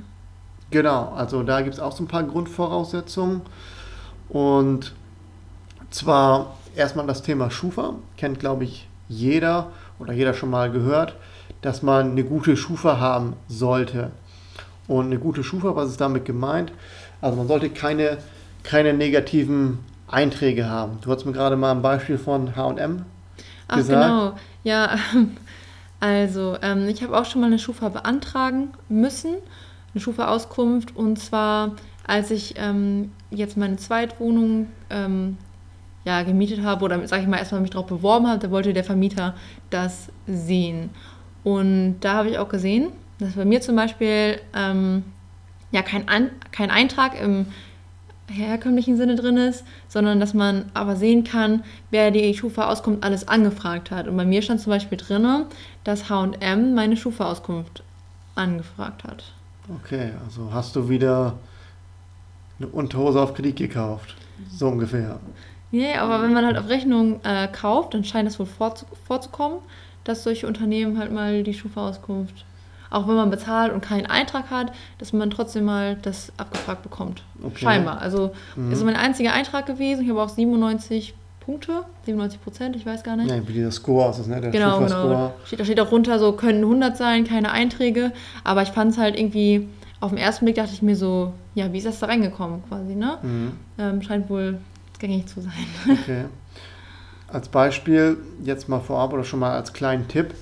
Genau, 0.71 1.13
also 1.17 1.43
da 1.43 1.63
gibt 1.63 1.75
es 1.75 1.81
auch 1.81 1.93
so 1.93 2.05
ein 2.05 2.09
paar 2.09 2.25
Grundvoraussetzungen. 2.25 3.43
Und 4.29 4.93
zwar 5.91 6.55
erstmal 6.77 7.07
das 7.07 7.23
Thema 7.23 7.51
Schufa, 7.51 7.95
kennt 8.17 8.41
glaube 8.41 8.65
ich 8.65 8.89
jeder 9.09 9.69
oder 9.99 10.13
jeder 10.13 10.35
schon 10.35 10.51
mal 10.51 10.71
gehört, 10.71 11.15
dass 11.63 11.83
man 11.83 12.13
eine 12.13 12.25
gute 12.25 12.57
Schufa 12.57 13.01
haben 13.01 13.35
sollte. 13.49 14.11
Und 14.87 15.07
eine 15.07 15.19
gute 15.19 15.43
Schufa, 15.43 15.75
was 15.75 15.91
ist 15.91 16.01
damit 16.01 16.25
gemeint? 16.25 16.73
Also 17.21 17.37
man 17.37 17.49
sollte 17.49 17.71
keine, 17.71 18.19
keine 18.63 18.95
negativen 18.95 19.79
Einträge 20.07 20.69
haben. 20.69 20.99
Du 21.03 21.11
hast 21.11 21.25
mir 21.27 21.33
gerade 21.33 21.57
mal 21.57 21.73
ein 21.73 21.83
Beispiel 21.83 22.19
von 22.19 22.55
HM 22.55 23.05
Ach 23.69 23.77
gesagt. 23.77 24.03
genau, 24.03 24.33
ja. 24.65 24.91
Also 26.01 26.57
ähm, 26.63 26.89
ich 26.89 27.03
habe 27.03 27.17
auch 27.19 27.25
schon 27.25 27.41
mal 27.41 27.49
eine 27.49 27.59
Schufa 27.59 27.89
beantragen 27.89 28.71
müssen, 28.89 29.35
eine 29.95 30.01
Schufa-Auskunft. 30.01 30.95
Und 30.97 31.19
zwar, 31.19 31.73
als 32.07 32.31
ich 32.31 32.55
ähm, 32.57 33.13
jetzt 33.31 33.57
meine 33.57 33.77
Zweitwohnung 33.77 34.69
ähm, 34.91 35.37
ja, 36.05 36.23
gemietet 36.23 36.63
habe 36.63 36.85
oder, 36.85 37.07
sage 37.09 37.23
ich 37.23 37.29
mal, 37.29 37.39
erstmal 37.39 37.61
mich 37.61 37.71
darauf 37.71 37.87
beworben 37.87 38.29
habe, 38.29 38.39
da 38.39 38.51
wollte 38.51 38.73
der 38.73 38.85
Vermieter 38.85 39.35
das 39.71 40.09
sehen. 40.27 40.91
Und 41.45 42.01
da 42.01 42.15
habe 42.15 42.31
ich 42.31 42.39
auch 42.39 42.49
gesehen, 42.49 42.89
dass 43.19 43.35
bei 43.35 43.45
mir 43.45 43.61
zum 43.61 43.77
Beispiel 43.77 44.41
ähm, 44.55 45.05
ja 45.73 45.83
kein, 45.83 46.09
An 46.09 46.31
kein 46.53 46.71
Eintrag 46.71 47.21
im 47.21 47.47
herkömmlichen 48.29 48.97
Sinne 48.97 49.17
drin 49.17 49.37
ist, 49.37 49.65
sondern 49.89 50.21
dass 50.21 50.35
man 50.35 50.67
aber 50.75 50.97
sehen 50.97 51.25
kann, 51.25 51.65
wer 51.91 52.11
die 52.11 52.35
Schufa-Auskunft 52.35 53.03
alles 53.03 53.27
angefragt 53.27 53.91
hat. 53.91 54.07
Und 54.07 54.17
bei 54.17 54.25
mir 54.25 54.43
stand 54.43 54.61
zum 54.61 54.71
Beispiel 54.71 54.99
drin, 54.99 55.47
dass 55.85 56.09
HM 56.09 56.75
meine 56.75 56.97
Schufa-Auskunft 56.97 57.83
angefragt 58.35 59.05
hat. 59.05 59.25
Okay, 59.83 60.13
also 60.25 60.53
hast 60.53 60.77
du 60.77 60.89
wieder 60.89 61.35
eine 62.59 62.69
Unterhose 62.69 63.21
auf 63.21 63.35
Kredit 63.35 63.57
gekauft. 63.57 64.17
So 64.51 64.69
ungefähr. 64.69 65.21
Nee, 65.71 65.95
aber 65.95 66.23
wenn 66.23 66.33
man 66.33 66.47
halt 66.47 66.57
auf 66.57 66.69
Rechnung 66.69 67.21
äh, 67.25 67.49
kauft, 67.49 67.95
dann 67.95 68.05
scheint 68.05 68.29
es 68.29 68.39
wohl 68.39 68.47
vorzu 68.47 68.87
vorzukommen, 69.07 69.59
dass 70.05 70.23
solche 70.25 70.47
Unternehmen 70.47 70.99
halt 70.99 71.13
mal 71.13 71.43
die 71.43 71.53
Schufa-Auskunft, 71.53 72.47
auch 72.91 73.07
wenn 73.09 73.15
man 73.15 73.31
bezahlt 73.31 73.73
und 73.73 73.81
keinen 73.81 74.07
Eintrag 74.07 74.51
hat, 74.51 74.73
dass 74.99 75.13
man 75.13 75.31
trotzdem 75.31 75.65
mal 75.65 75.97
das 76.03 76.33
abgefragt 76.37 76.83
bekommt. 76.83 77.23
Okay. 77.43 77.59
Scheinbar. 77.61 78.01
Also 78.01 78.33
mhm. 78.57 78.73
ist 78.73 78.85
mein 78.85 78.97
einziger 78.97 79.33
Eintrag 79.33 79.67
gewesen. 79.67 80.03
Ich 80.03 80.11
habe 80.11 80.23
auch 80.23 80.29
97 80.29 81.15
Punkte, 81.49 81.85
97 82.05 82.43
Prozent, 82.43 82.77
ich 82.77 82.85
weiß 82.85 83.03
gar 83.03 83.17
nicht. 83.17 83.31
Ja, 83.31 83.49
wie 83.49 83.55
dieser 83.55 83.71
Score 83.71 84.11
ist 84.11 84.19
das, 84.19 84.27
ne? 84.27 84.39
Der 84.39 84.51
genau, 84.51 84.81
genau. 84.81 85.33
Steht, 85.47 85.61
da 85.61 85.65
steht 85.65 85.81
auch 85.81 85.91
runter, 85.91 86.19
so 86.19 86.33
können 86.33 86.63
100 86.63 86.95
sein, 86.95 87.25
keine 87.25 87.51
Einträge. 87.53 88.13
Aber 88.45 88.61
ich 88.61 88.69
fand 88.69 88.93
es 88.93 88.99
halt 88.99 89.19
irgendwie, 89.19 89.67
auf 90.01 90.11
den 90.11 90.19
ersten 90.19 90.45
Blick 90.45 90.57
dachte 90.57 90.73
ich 90.75 90.83
mir 90.83 90.95
so, 90.95 91.33
ja, 91.55 91.73
wie 91.73 91.79
ist 91.79 91.87
das 91.87 92.01
da 92.01 92.07
reingekommen 92.07 92.63
quasi, 92.69 92.95
ne? 92.95 93.17
Mhm. 93.23 93.53
Ähm, 93.79 94.03
scheint 94.03 94.29
wohl 94.29 94.59
gängig 94.99 95.27
zu 95.27 95.41
sein. 95.41 95.53
Okay. 96.03 96.25
Als 97.31 97.49
Beispiel, 97.49 98.19
jetzt 98.43 98.69
mal 98.69 98.81
vorab 98.81 99.13
oder 99.13 99.25
schon 99.25 99.41
mal 99.41 99.53
als 99.53 99.73
kleinen 99.73 100.09
Tipp, 100.09 100.35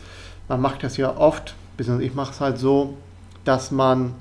man 0.48 0.60
macht 0.60 0.84
das 0.84 0.96
ja 0.96 1.16
oft, 1.16 1.54
ich 1.78 2.14
mache 2.14 2.32
es 2.32 2.40
halt 2.40 2.58
so, 2.58 2.96
dass 3.44 3.70
man, 3.70 4.14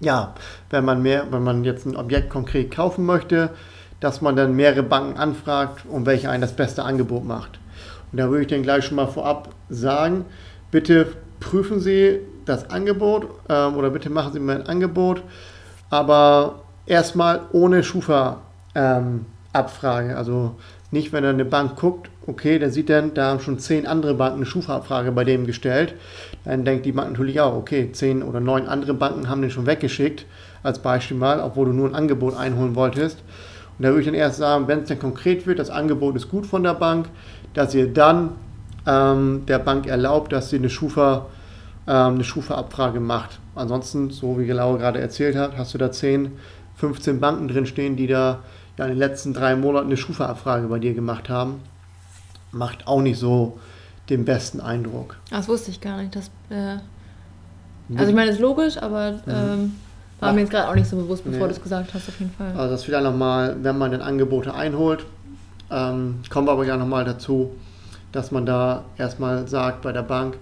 ja, 0.00 0.34
wenn 0.70 0.84
man 0.84 1.02
mehr, 1.02 1.26
wenn 1.30 1.42
man 1.42 1.64
jetzt 1.64 1.86
ein 1.86 1.96
Objekt 1.96 2.30
konkret 2.30 2.70
kaufen 2.70 3.04
möchte, 3.04 3.50
dass 4.00 4.22
man 4.22 4.36
dann 4.36 4.54
mehrere 4.56 4.82
Banken 4.82 5.18
anfragt 5.18 5.84
und 5.88 6.06
welche 6.06 6.30
einen 6.30 6.40
das 6.40 6.54
beste 6.54 6.84
Angebot 6.84 7.24
macht. 7.24 7.58
Und 8.10 8.18
da 8.18 8.28
würde 8.28 8.42
ich 8.42 8.48
dann 8.48 8.62
gleich 8.62 8.84
schon 8.84 8.96
mal 8.96 9.06
vorab 9.06 9.50
sagen, 9.68 10.24
bitte 10.70 11.08
prüfen 11.38 11.80
Sie 11.80 12.20
das 12.46 12.70
Angebot 12.70 13.28
ähm, 13.48 13.76
oder 13.76 13.90
bitte 13.90 14.10
machen 14.10 14.32
Sie 14.32 14.40
mir 14.40 14.54
ein 14.54 14.66
Angebot, 14.66 15.22
aber 15.90 16.62
erstmal 16.86 17.42
ohne 17.52 17.82
Schufa 17.82 18.40
ähm. 18.74 19.26
Also 19.52 20.54
nicht, 20.90 21.12
wenn 21.12 21.24
er 21.24 21.30
eine 21.30 21.44
Bank 21.44 21.76
guckt, 21.76 22.10
okay, 22.26 22.58
dann 22.58 22.70
sieht 22.70 22.90
er, 22.90 23.02
da 23.02 23.30
haben 23.30 23.40
schon 23.40 23.58
zehn 23.58 23.86
andere 23.86 24.14
Banken 24.14 24.36
eine 24.36 24.46
Schufa-Abfrage 24.46 25.12
bei 25.12 25.24
dem 25.24 25.46
gestellt. 25.46 25.94
Dann 26.44 26.64
denkt 26.64 26.84
die 26.84 26.92
Bank 26.92 27.10
natürlich 27.10 27.40
auch, 27.40 27.54
okay, 27.54 27.92
zehn 27.92 28.22
oder 28.22 28.40
neun 28.40 28.66
andere 28.66 28.94
Banken 28.94 29.28
haben 29.28 29.42
den 29.42 29.50
schon 29.50 29.66
weggeschickt, 29.66 30.26
als 30.62 30.80
Beispiel 30.80 31.16
mal, 31.16 31.40
obwohl 31.40 31.66
du 31.66 31.72
nur 31.72 31.88
ein 31.88 31.94
Angebot 31.94 32.36
einholen 32.36 32.74
wolltest. 32.74 33.18
Und 33.78 33.84
da 33.84 33.88
würde 33.90 34.00
ich 34.00 34.06
dann 34.06 34.14
erst 34.14 34.38
sagen, 34.38 34.68
wenn 34.68 34.80
es 34.80 34.88
dann 34.88 34.98
konkret 34.98 35.46
wird, 35.46 35.58
das 35.58 35.70
Angebot 35.70 36.16
ist 36.16 36.28
gut 36.28 36.46
von 36.46 36.62
der 36.62 36.74
Bank, 36.74 37.08
dass 37.54 37.74
ihr 37.74 37.92
dann 37.92 38.32
ähm, 38.86 39.44
der 39.46 39.58
Bank 39.58 39.86
erlaubt, 39.86 40.32
dass 40.32 40.50
sie 40.50 40.56
eine 40.56 40.70
Schufa, 40.70 41.26
ähm, 41.86 42.14
eine 42.14 42.24
Schufa-Abfrage 42.24 43.00
macht. 43.00 43.38
Ansonsten, 43.54 44.10
so 44.10 44.38
wie 44.38 44.46
Laura 44.46 44.76
gerade 44.76 45.00
erzählt 45.00 45.36
hat, 45.36 45.56
hast 45.56 45.72
du 45.74 45.78
da 45.78 45.90
10, 45.90 46.32
15 46.76 47.20
Banken 47.20 47.48
drin 47.48 47.66
stehen, 47.66 47.96
die 47.96 48.06
da 48.06 48.40
ja 48.80 48.86
in 48.86 48.92
den 48.92 48.98
letzten 48.98 49.32
drei 49.34 49.54
Monaten 49.56 49.86
eine 49.86 49.96
Schufa-Abfrage 49.96 50.66
bei 50.68 50.78
dir 50.78 50.94
gemacht 50.94 51.28
haben. 51.28 51.60
Macht 52.52 52.86
auch 52.86 53.02
nicht 53.02 53.18
so 53.18 53.58
den 54.08 54.24
besten 54.24 54.60
Eindruck. 54.60 55.16
Das 55.30 55.46
wusste 55.48 55.70
ich 55.70 55.80
gar 55.80 55.98
nicht. 55.98 56.16
Das, 56.16 56.30
äh, 56.48 56.78
also 57.96 58.08
ich 58.08 58.14
meine, 58.14 58.26
das 58.28 58.36
ist 58.36 58.40
logisch, 58.42 58.76
aber 58.78 59.20
ähm, 59.28 59.74
war 60.18 60.32
mir 60.32 60.40
jetzt 60.40 60.50
gerade 60.50 60.68
auch 60.68 60.74
nicht 60.74 60.88
so 60.88 60.96
bewusst, 60.96 61.24
bevor 61.24 61.40
Nee. 61.42 61.46
du 61.48 61.52
es 61.54 61.62
gesagt 61.62 61.94
hast, 61.94 62.08
auf 62.08 62.18
jeden 62.18 62.32
Fall. 62.32 62.52
Also 62.56 62.70
das 62.72 62.84
vielleicht 62.84 63.04
nochmal, 63.04 63.56
wenn 63.62 63.78
man 63.78 63.92
dann 63.92 64.00
Angebote 64.02 64.54
einholt, 64.54 65.04
ähm, 65.70 66.16
kommen 66.30 66.48
wir 66.48 66.52
aber 66.52 66.64
ja 66.64 66.76
nochmal 66.76 67.04
dazu, 67.04 67.52
dass 68.12 68.32
man 68.32 68.46
da 68.46 68.84
erstmal 68.98 69.46
sagt 69.46 69.82
bei 69.82 69.92
der 69.92 70.02
Bank, 70.02 70.36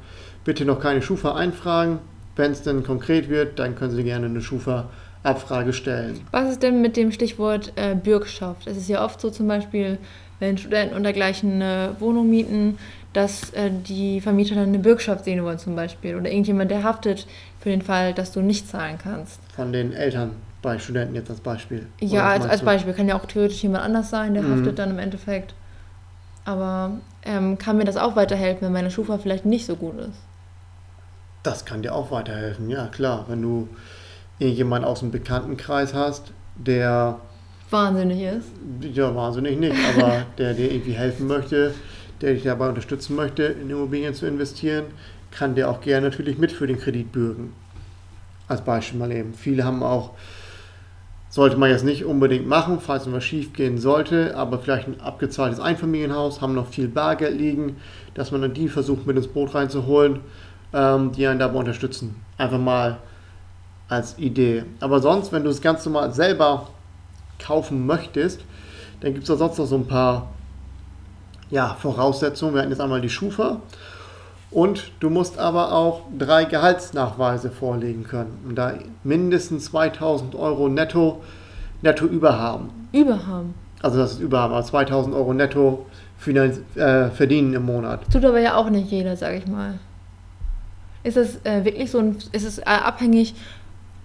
bitte 0.44 0.64
noch 0.64 0.80
keine 0.80 1.02
Schufa 1.02 1.34
einfragen. 1.34 1.98
Wenn 2.36 2.52
es 2.52 2.62
denn 2.62 2.84
konkret 2.84 3.28
wird, 3.28 3.58
dann 3.58 3.74
können 3.74 3.90
Sie 3.90 4.04
gerne 4.04 4.26
eine 4.26 4.40
Schufa-Abfrage 5.22 5.72
stellen. 5.72 6.20
Was 6.30 6.50
ist 6.50 6.62
denn 6.62 6.80
mit 6.80 6.96
dem 6.96 7.12
Stichwort 7.12 7.72
äh, 7.76 7.94
Bürgschaft? 7.94 8.66
Es 8.66 8.76
ist 8.76 8.88
ja 8.88 9.04
oft 9.04 9.20
so 9.20 9.30
zum 9.30 9.48
Beispiel, 9.48 9.98
wenn 10.40 10.58
Studenten 10.58 10.94
und 10.94 11.02
dergleichen 11.02 11.54
eine 11.54 11.96
Wohnung 11.98 12.28
mieten, 12.30 12.78
dass 13.12 13.50
äh, 13.50 13.70
die 13.70 14.20
Vermieter 14.20 14.54
dann 14.54 14.68
eine 14.68 14.78
Bürgschaft 14.78 15.24
sehen 15.24 15.42
wollen 15.44 15.58
zum 15.58 15.74
Beispiel. 15.74 16.16
Oder 16.16 16.30
irgendjemand, 16.30 16.70
der 16.70 16.84
haftet 16.84 17.26
für 17.60 17.70
den 17.70 17.82
Fall, 17.82 18.14
dass 18.14 18.32
du 18.32 18.40
nicht 18.40 18.68
zahlen 18.68 18.98
kannst. 19.02 19.40
Von 19.54 19.72
den 19.72 19.92
Eltern 19.92 20.32
bei 20.62 20.78
Studenten 20.78 21.14
jetzt 21.14 21.30
als 21.30 21.40
Beispiel. 21.40 21.86
Ja, 22.00 22.28
als, 22.28 22.44
als? 22.46 22.62
Beispiel. 22.62 22.92
Kann 22.92 23.08
ja 23.08 23.16
auch 23.16 23.26
theoretisch 23.26 23.62
jemand 23.62 23.84
anders 23.84 24.10
sein, 24.10 24.34
der 24.34 24.42
Mhm. 24.42 24.52
haftet 24.52 24.78
dann 24.78 24.90
im 24.90 24.98
Endeffekt. 24.98 25.54
Aber 26.44 26.92
ähm, 27.24 27.58
kann 27.58 27.76
mir 27.76 27.84
das 27.84 27.96
auch 27.96 28.16
weiterhelfen, 28.16 28.62
wenn 28.62 28.72
meine 28.72 28.90
Schufa 28.90 29.18
vielleicht 29.18 29.44
nicht 29.44 29.66
so 29.66 29.76
gut 29.76 29.98
ist? 29.98 30.18
Das 31.42 31.64
kann 31.64 31.82
dir 31.82 31.94
auch 31.94 32.10
weiterhelfen, 32.10 32.68
ja 32.70 32.86
klar. 32.86 33.26
Wenn 33.28 33.42
du 33.42 33.68
irgendjemand 34.38 34.84
aus 34.84 35.00
dem 35.00 35.10
Bekanntenkreis 35.10 35.94
hast, 35.94 36.32
der 36.56 37.20
Wahnsinnig 37.70 38.22
ist. 38.22 38.48
Ja, 38.94 39.14
wahnsinnig 39.14 39.58
nicht, 39.58 39.76
aber 39.94 40.24
der 40.38 40.54
dir 40.54 40.72
irgendwie 40.72 40.92
helfen 40.92 41.26
möchte, 41.26 41.74
der 42.20 42.32
dich 42.32 42.44
dabei 42.44 42.68
unterstützen 42.68 43.14
möchte, 43.14 43.42
in 43.42 43.68
Immobilien 43.68 44.14
zu 44.14 44.26
investieren, 44.26 44.86
kann 45.30 45.54
der 45.54 45.70
auch 45.70 45.82
gerne 45.82 46.08
natürlich 46.08 46.38
mit 46.38 46.50
für 46.50 46.66
den 46.66 46.78
Kredit 46.78 47.12
bürgen. 47.12 47.52
Als 48.46 48.62
Beispiel 48.62 48.98
mal 48.98 49.12
eben. 49.12 49.34
Viele 49.34 49.64
haben 49.64 49.82
auch, 49.82 50.12
sollte 51.28 51.58
man 51.58 51.68
jetzt 51.68 51.84
nicht 51.84 52.06
unbedingt 52.06 52.48
machen, 52.48 52.80
falls 52.80 53.10
was 53.12 53.22
schief 53.22 53.52
gehen 53.52 53.76
sollte, 53.76 54.34
aber 54.34 54.58
vielleicht 54.58 54.88
ein 54.88 55.00
abgezahltes 55.02 55.60
Einfamilienhaus, 55.60 56.40
haben 56.40 56.54
noch 56.54 56.68
viel 56.68 56.88
Bargeld 56.88 57.38
liegen, 57.38 57.76
dass 58.14 58.32
man 58.32 58.40
dann 58.40 58.54
die 58.54 58.68
versucht 58.68 59.06
mit 59.06 59.18
ins 59.18 59.28
Boot 59.28 59.54
reinzuholen, 59.54 60.20
ähm, 60.72 61.12
die 61.12 61.26
einen 61.26 61.38
dabei 61.38 61.58
unterstützen. 61.58 62.16
Einfach 62.38 62.58
mal 62.58 62.96
als 63.88 64.18
Idee. 64.18 64.64
Aber 64.80 65.00
sonst, 65.00 65.32
wenn 65.32 65.44
du 65.44 65.50
es 65.50 65.60
ganz 65.60 65.84
normal 65.84 66.12
selber 66.12 66.68
kaufen 67.38 67.86
möchtest, 67.86 68.40
dann 69.00 69.12
gibt 69.12 69.24
es 69.24 69.28
da 69.28 69.36
sonst 69.36 69.58
noch 69.58 69.66
so 69.66 69.76
ein 69.76 69.86
paar 69.86 70.28
ja, 71.50 71.76
Voraussetzungen. 71.80 72.54
Wir 72.54 72.62
hatten 72.62 72.70
jetzt 72.70 72.80
einmal 72.80 73.00
die 73.00 73.08
Schufa 73.08 73.60
und 74.50 74.92
du 75.00 75.10
musst 75.10 75.38
aber 75.38 75.72
auch 75.72 76.02
drei 76.16 76.44
Gehaltsnachweise 76.44 77.50
vorlegen 77.50 78.04
können 78.04 78.38
und 78.48 78.56
da 78.56 78.74
mindestens 79.04 79.66
2000 79.66 80.34
Euro 80.34 80.68
netto, 80.68 81.22
netto 81.82 82.06
überhaben. 82.06 82.70
Überhaben. 82.92 83.54
Also 83.82 83.98
das 83.98 84.12
ist 84.12 84.20
überhaben, 84.20 84.54
aber 84.54 84.64
2000 84.64 85.14
Euro 85.14 85.32
netto 85.34 85.86
äh, 86.26 87.10
verdienen 87.10 87.54
im 87.54 87.64
Monat. 87.66 88.00
Tut 88.12 88.24
aber 88.24 88.40
ja 88.40 88.56
auch 88.56 88.70
nicht 88.70 88.90
jeder, 88.90 89.16
sag 89.16 89.34
ich 89.34 89.46
mal. 89.46 89.78
Ist 91.04 91.16
das 91.16 91.44
äh, 91.44 91.64
wirklich 91.64 91.90
so 91.90 91.98
ein, 91.98 92.16
ist 92.32 92.44
es 92.44 92.58
äh, 92.58 92.64
abhängig 92.64 93.34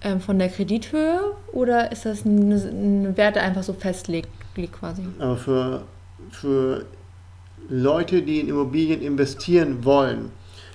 ähm, 0.03 0.19
von 0.19 0.39
der 0.39 0.50
Kredithöhe 0.50 1.19
oder 1.51 1.91
ist 1.91 2.05
das 2.05 2.25
ein, 2.25 2.51
ein 2.51 3.17
Wert, 3.17 3.36
der 3.36 3.43
einfach 3.43 3.63
so 3.63 3.74
festlegt 3.74 4.29
quasi? 4.79 5.03
Aber 5.19 5.38
für, 5.38 5.81
für 6.31 6.86
Leute, 7.69 8.22
die 8.22 8.39
in 8.39 8.50
Immobilien 8.50 9.01
investieren 9.01 9.83
wollen, 9.83 10.31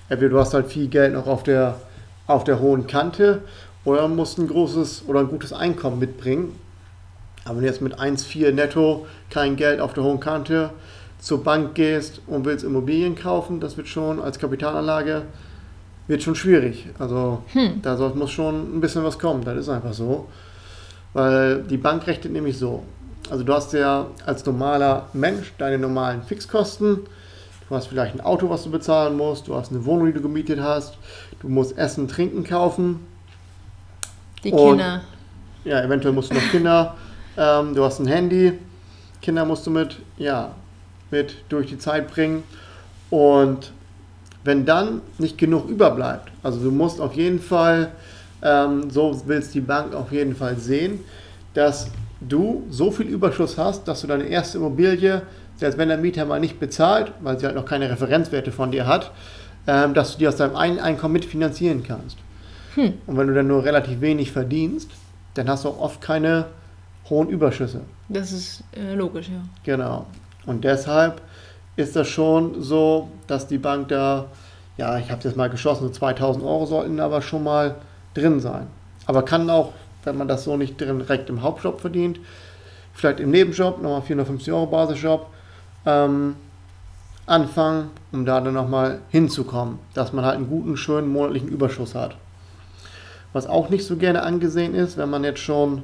entweder 0.09 0.31
du 0.31 0.39
hast 0.39 0.55
halt 0.55 0.67
viel 0.67 0.89
Geld 0.89 1.13
noch 1.13 1.27
auf 1.27 1.43
der, 1.43 1.81
auf 2.27 2.45
der 2.45 2.61
hohen 2.61 2.87
Kante 2.87 3.43
oder 3.85 4.09
musst 4.09 4.39
ein 4.39 4.49
großes 4.49 5.05
oder 5.07 5.21
ein 5.21 5.29
gutes 5.29 5.53
Einkommen 5.53 5.99
mitbringen. 5.99 6.59
Aber 7.45 7.57
wenn 7.57 7.63
du 7.63 7.69
jetzt 7.69 7.81
mit 7.81 7.99
1,4 7.99 8.53
netto 8.53 9.07
kein 9.31 9.57
Geld 9.57 9.81
auf 9.81 9.95
der 9.95 10.05
hohen 10.05 10.21
Kante 10.21 10.71
zur 11.19 11.43
Bank 11.43 11.75
gehst 11.75 12.21
und 12.27 12.45
willst 12.45 12.65
Immobilien 12.65 13.15
kaufen, 13.15 13.61
das 13.61 13.77
wird 13.77 13.89
schon 13.89 14.21
als 14.21 14.39
Kapitalanlage 14.39 15.23
wird 16.09 16.23
schon 16.23 16.35
schwierig. 16.35 16.87
Also 16.99 17.43
da 17.83 17.97
soll, 17.97 18.15
muss 18.15 18.31
schon 18.33 18.77
ein 18.77 18.81
bisschen 18.81 19.05
was 19.05 19.19
kommen, 19.19 19.45
das 19.45 19.57
ist 19.59 19.69
einfach 19.69 19.93
so. 19.93 20.27
Weil 21.13 21.63
die 21.63 21.77
Bank 21.77 22.07
rechnet 22.07 22.33
nämlich 22.33 22.59
so. 22.59 22.83
Also 23.31 23.45
du 23.45 23.53
hast 23.55 23.73
ja 23.75 24.07
als 24.27 24.45
normaler 24.47 25.07
Mensch 25.13 25.53
deine 25.59 25.79
normalen 25.79 26.23
Fixkosten. 26.23 27.01
Du 27.69 27.75
hast 27.77 27.87
vielleicht 27.89 28.15
ein 28.15 28.21
Auto, 28.23 28.49
was 28.49 28.65
du 28.65 28.71
bezahlen 28.71 29.17
musst. 29.17 29.47
Du 29.49 29.55
hast 29.55 29.71
eine 29.71 29.85
Wohnung, 29.85 30.07
die 30.07 30.13
du 30.15 30.23
gemietet 30.23 30.61
hast. 30.61 30.97
Du 31.41 31.49
musst 31.49 31.77
Essen, 31.77 32.09
Trinken 32.09 32.43
kaufen. 32.45 33.01
Die 34.45 34.51
Und- 34.53 34.79
Kinder. 34.79 35.03
Ja, 35.65 35.83
eventuell 35.83 36.15
musst 36.15 36.31
du 36.31 36.35
noch 36.35 36.51
Kinder. 36.51 36.95
Ähm, 37.37 37.75
du 37.75 37.85
hast 37.85 37.99
ein 37.99 38.07
Handy. 38.07 38.55
Kinder 39.21 39.45
musst 39.45 39.67
du 39.67 39.71
mit, 39.71 39.97
ja, 40.17 40.55
mit 41.11 41.35
durch 41.51 41.67
die 41.67 41.79
Zeit 41.79 42.09
bringen. 42.11 42.43
Und 43.11 43.73
wenn 44.45 44.65
dann 44.65 45.01
nicht 45.19 45.39
genug 45.39 45.69
überbleibt, 45.69 46.31
also 46.43 46.61
du 46.61 46.71
musst 46.71 47.01
auf 47.01 47.15
jeden 47.15 47.41
Fall, 47.41 47.91
ähm, 48.43 48.91
so 48.91 49.21
willst 49.27 49.55
die 49.55 49.61
Bank 49.61 49.95
auf 49.95 50.13
jeden 50.13 50.35
Fall 50.35 50.57
sehen, 50.57 51.01
dass 51.55 51.91
du 52.21 52.65
so 52.71 52.91
viel 52.91 53.07
Überschuss 53.07 53.59
hast, 53.59 53.87
dass 53.89 54.01
du 54.01 54.07
deine 54.07 54.25
erste 54.25 54.59
Immobilie, 54.59 55.23
selbst 55.57 55.79
wenn 55.79 55.89
der 55.89 55.99
Mieter 55.99 56.25
mal 56.25 56.41
nicht 56.41 56.61
bezahlt, 56.61 57.13
weil 57.21 57.39
sie 57.39 57.47
halt 57.47 57.57
noch 57.57 57.65
keine 57.65 57.91
Referenzwerte 57.91 58.53
von 58.53 58.71
dir 58.71 58.87
hat, 58.87 59.11
ähm, 59.67 59.95
dass 59.95 60.13
du 60.13 60.19
die 60.19 60.29
aus 60.29 60.37
deinem 60.37 60.57
Einkommen 60.57 61.15
mitfinanzieren 61.15 61.83
kannst. 61.83 62.17
Und 63.07 63.17
wenn 63.17 63.27
du 63.27 63.35
dann 63.35 63.49
nur 63.49 63.65
relativ 63.65 64.01
wenig 64.01 64.31
verdienst, 64.31 64.91
dann 65.35 65.49
hast 65.49 65.65
du 65.65 65.69
auch 65.69 65.81
oft 65.81 66.01
keine 66.01 66.47
hohen 67.11 67.29
Überschüsse. 67.29 67.81
Das 68.09 68.33
ist 68.33 68.63
äh, 68.73 68.95
logisch, 68.95 69.29
ja. 69.29 69.43
Genau. 69.65 70.07
Und 70.47 70.65
deshalb 70.65 71.21
ist 71.79 71.95
das 71.95 72.09
schon 72.09 72.61
so, 72.61 73.09
dass 73.29 73.47
die 73.47 73.57
Bank 73.57 73.89
da, 73.89 74.27
ja, 74.77 74.99
ich 74.99 75.11
habe 75.11 75.19
es 75.19 75.25
jetzt 75.25 75.37
mal 75.37 75.49
geschossen, 75.49 75.87
so 75.87 75.91
2000 75.91 76.45
Euro 76.45 76.67
sollten 76.67 76.99
aber 76.99 77.23
schon 77.23 77.45
mal 77.45 77.77
drin 78.15 78.41
sein. 78.41 78.67
Aber 79.07 79.23
kann 79.25 79.49
auch, 79.49 79.73
wenn 80.03 80.19
man 80.19 80.27
das 80.27 80.43
so 80.43 80.57
nicht 80.57 80.81
direkt 80.81 81.31
im 81.31 81.41
Hauptjob 81.41 81.81
verdient, 81.81 82.19
vielleicht 82.95 83.21
im 83.21 83.31
Nebenjob, 83.31 83.81
nochmal 83.81 84.03
450 84.03 84.53
Euro 84.53 84.67
Basisjob, 84.67 85.29
ähm, 85.87 86.35
anfangen, 87.27 87.91
um 88.11 88.27
da 88.27 88.41
dann 88.41 88.55
nochmal 88.55 88.99
hinzukommen, 89.11 89.79
dass 89.95 90.13
man 90.13 90.25
halt 90.25 90.35
einen 90.35 90.49
guten, 90.49 90.77
schönen 90.77 91.07
monatlichen 91.07 91.49
Überschuss 91.49 91.95
hat. 91.95 92.17
Was 93.33 93.47
auch 93.47 93.69
nicht 93.69 93.87
so 93.87 93.97
gerne 93.97 94.25
angesehen 94.25 94.75
ist, 94.75 94.97
wenn 94.97 95.11
man 95.11 95.23
jetzt 95.23 95.41
schon, 95.41 95.83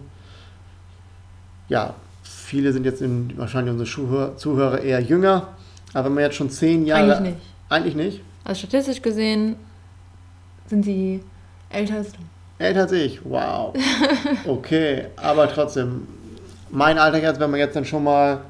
ja, 1.68 1.94
viele 2.24 2.72
sind 2.72 2.84
jetzt 2.84 3.00
in, 3.00 3.34
wahrscheinlich 3.36 3.72
unsere 3.72 4.36
Zuhörer 4.36 4.80
eher 4.80 5.00
jünger, 5.00 5.54
aber 5.94 6.06
wenn 6.06 6.14
man 6.14 6.24
jetzt 6.24 6.36
schon 6.36 6.50
zehn 6.50 6.84
Jahre. 6.84 7.16
Eigentlich 7.16 7.34
nicht. 7.34 7.46
Eigentlich 7.68 7.94
nicht. 7.94 8.20
Also 8.44 8.58
statistisch 8.58 9.00
gesehen 9.00 9.56
sind 10.66 10.84
sie 10.84 11.22
älter 11.70 11.94
als 11.94 12.12
du. 12.12 12.18
Älter 12.58 12.82
als 12.82 12.92
ich, 12.92 13.20
wow. 13.24 13.74
Okay, 14.46 15.06
aber 15.16 15.48
trotzdem, 15.48 16.06
mein 16.70 16.98
Alter 16.98 17.22
jetzt, 17.22 17.40
wenn 17.40 17.50
man 17.50 17.60
jetzt 17.60 17.74
dann 17.76 17.84
schon 17.84 18.04
mal 18.04 18.40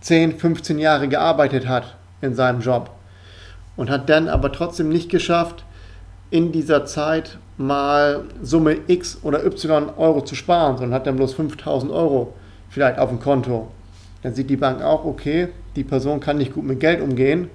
10, 0.00 0.38
15 0.38 0.78
Jahre 0.78 1.08
gearbeitet 1.08 1.66
hat 1.68 1.96
in 2.20 2.34
seinem 2.34 2.60
Job 2.60 2.90
und 3.76 3.90
hat 3.90 4.08
dann 4.08 4.28
aber 4.28 4.50
trotzdem 4.52 4.88
nicht 4.88 5.10
geschafft, 5.10 5.64
in 6.30 6.50
dieser 6.50 6.86
Zeit 6.86 7.38
mal 7.58 8.24
Summe 8.42 8.78
X 8.86 9.18
oder 9.22 9.44
Y 9.44 9.90
Euro 9.96 10.22
zu 10.22 10.34
sparen, 10.34 10.78
sondern 10.78 10.94
hat 10.94 11.06
dann 11.06 11.16
bloß 11.16 11.34
5000 11.34 11.92
Euro 11.92 12.32
vielleicht 12.70 12.98
auf 12.98 13.10
dem 13.10 13.20
Konto. 13.20 13.68
Dann 14.22 14.34
sieht 14.34 14.48
die 14.48 14.56
Bank 14.56 14.82
auch, 14.82 15.04
okay, 15.04 15.48
die 15.76 15.84
Person 15.84 16.20
kann 16.20 16.38
nicht 16.38 16.54
gut 16.54 16.64
mit 16.64 16.80
Geld 16.80 17.00
umgehen. 17.00 17.48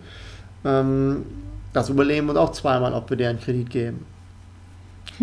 Ähm, 0.66 1.26
das 1.74 1.90
überlegen 1.90 2.26
wir 2.26 2.32
uns 2.32 2.40
auch 2.40 2.52
zweimal, 2.52 2.94
ob 2.94 3.10
wir 3.10 3.18
deren 3.18 3.40
Kredit 3.40 3.70
geben. 3.70 4.06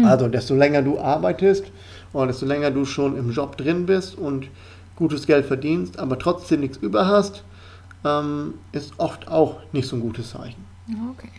Also 0.02 0.28
desto 0.28 0.54
länger 0.54 0.82
du 0.82 0.98
arbeitest 0.98 1.64
und 2.12 2.28
desto 2.28 2.46
länger 2.46 2.70
du 2.70 2.84
schon 2.84 3.16
im 3.16 3.30
Job 3.30 3.56
drin 3.56 3.86
bist 3.86 4.16
und 4.16 4.48
gutes 4.96 5.26
Geld 5.26 5.46
verdienst, 5.46 5.98
aber 5.98 6.18
trotzdem 6.18 6.60
nichts 6.60 6.78
über 6.78 7.06
hast, 7.06 7.44
ähm, 8.04 8.54
ist 8.72 8.92
oft 8.98 9.28
auch 9.28 9.58
nicht 9.72 9.88
so 9.88 9.96
ein 9.96 10.00
gutes 10.00 10.30
Zeichen. 10.30 10.64
Okay. 11.12 11.30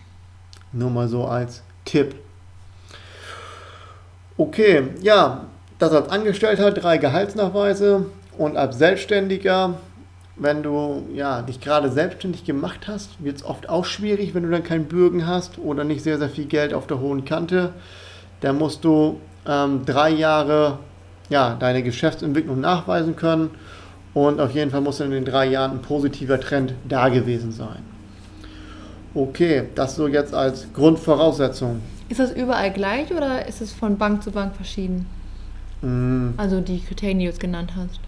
Nur 0.72 0.90
mal 0.90 1.08
so 1.08 1.26
als 1.26 1.64
Tipp. 1.86 2.16
Okay, 4.38 4.90
ja, 5.02 5.46
das 5.80 5.94
als 5.94 6.10
Angestellter, 6.10 6.72
drei 6.72 6.98
Gehaltsnachweise 6.98 8.08
und 8.38 8.58
als 8.58 8.78
Selbstständiger, 8.78 9.76
wenn 10.38 10.64
du 10.64 11.04
ja, 11.14 11.42
dich 11.42 11.62
gerade 11.62 11.90
selbstständig 11.90 12.44
gemacht 12.44 12.88
hast, 12.88 13.24
wird 13.24 13.38
es 13.38 13.46
oft 13.46 13.70
auch 13.70 13.86
schwierig, 13.86 14.34
wenn 14.34 14.44
du 14.44 14.50
dann 14.50 14.64
keinen 14.64 14.86
Bürgen 14.86 15.26
hast 15.26 15.58
oder 15.60 15.84
nicht 15.84 16.04
sehr, 16.04 16.18
sehr 16.18 16.30
viel 16.30 16.46
Geld 16.46 16.74
auf 16.74 16.88
der 16.88 17.00
hohen 17.00 17.24
Kante. 17.24 17.74
Da 18.42 18.52
musst 18.52 18.84
du 18.84 19.20
ähm, 19.48 19.86
drei 19.86 20.10
Jahre 20.10 20.80
ja, 21.30 21.56
deine 21.56 21.84
Geschäftsentwicklung 21.84 22.60
nachweisen 22.60 23.16
können 23.16 23.52
und 24.14 24.40
auf 24.40 24.52
jeden 24.52 24.72
Fall 24.72 24.82
muss 24.82 25.00
in 25.00 25.12
den 25.12 25.26
drei 25.26 25.46
Jahren 25.48 25.72
ein 25.72 25.82
positiver 25.82 26.40
Trend 26.40 26.74
da 26.88 27.10
gewesen 27.10 27.52
sein. 27.52 27.80
Okay, 29.14 29.64
das 29.76 29.96
so 29.96 30.08
jetzt 30.08 30.34
als 30.34 30.68
Grundvoraussetzung. 30.74 31.82
Ist 32.10 32.20
das 32.20 32.32
überall 32.34 32.72
gleich 32.72 33.12
oder 33.12 33.48
ist 33.48 33.62
es 33.62 33.72
von 33.72 33.98
Bank 33.98 34.22
zu 34.22 34.32
Bank 34.32 34.56
verschieden? 34.56 35.06
Mm, 35.82 36.32
Also 36.38 36.60
die 36.60 36.82
Kriterien, 36.82 37.20
die 37.20 37.26
du 37.26 37.32
jetzt 37.32 37.40
genannt 37.40 37.72
hast. 37.76 38.00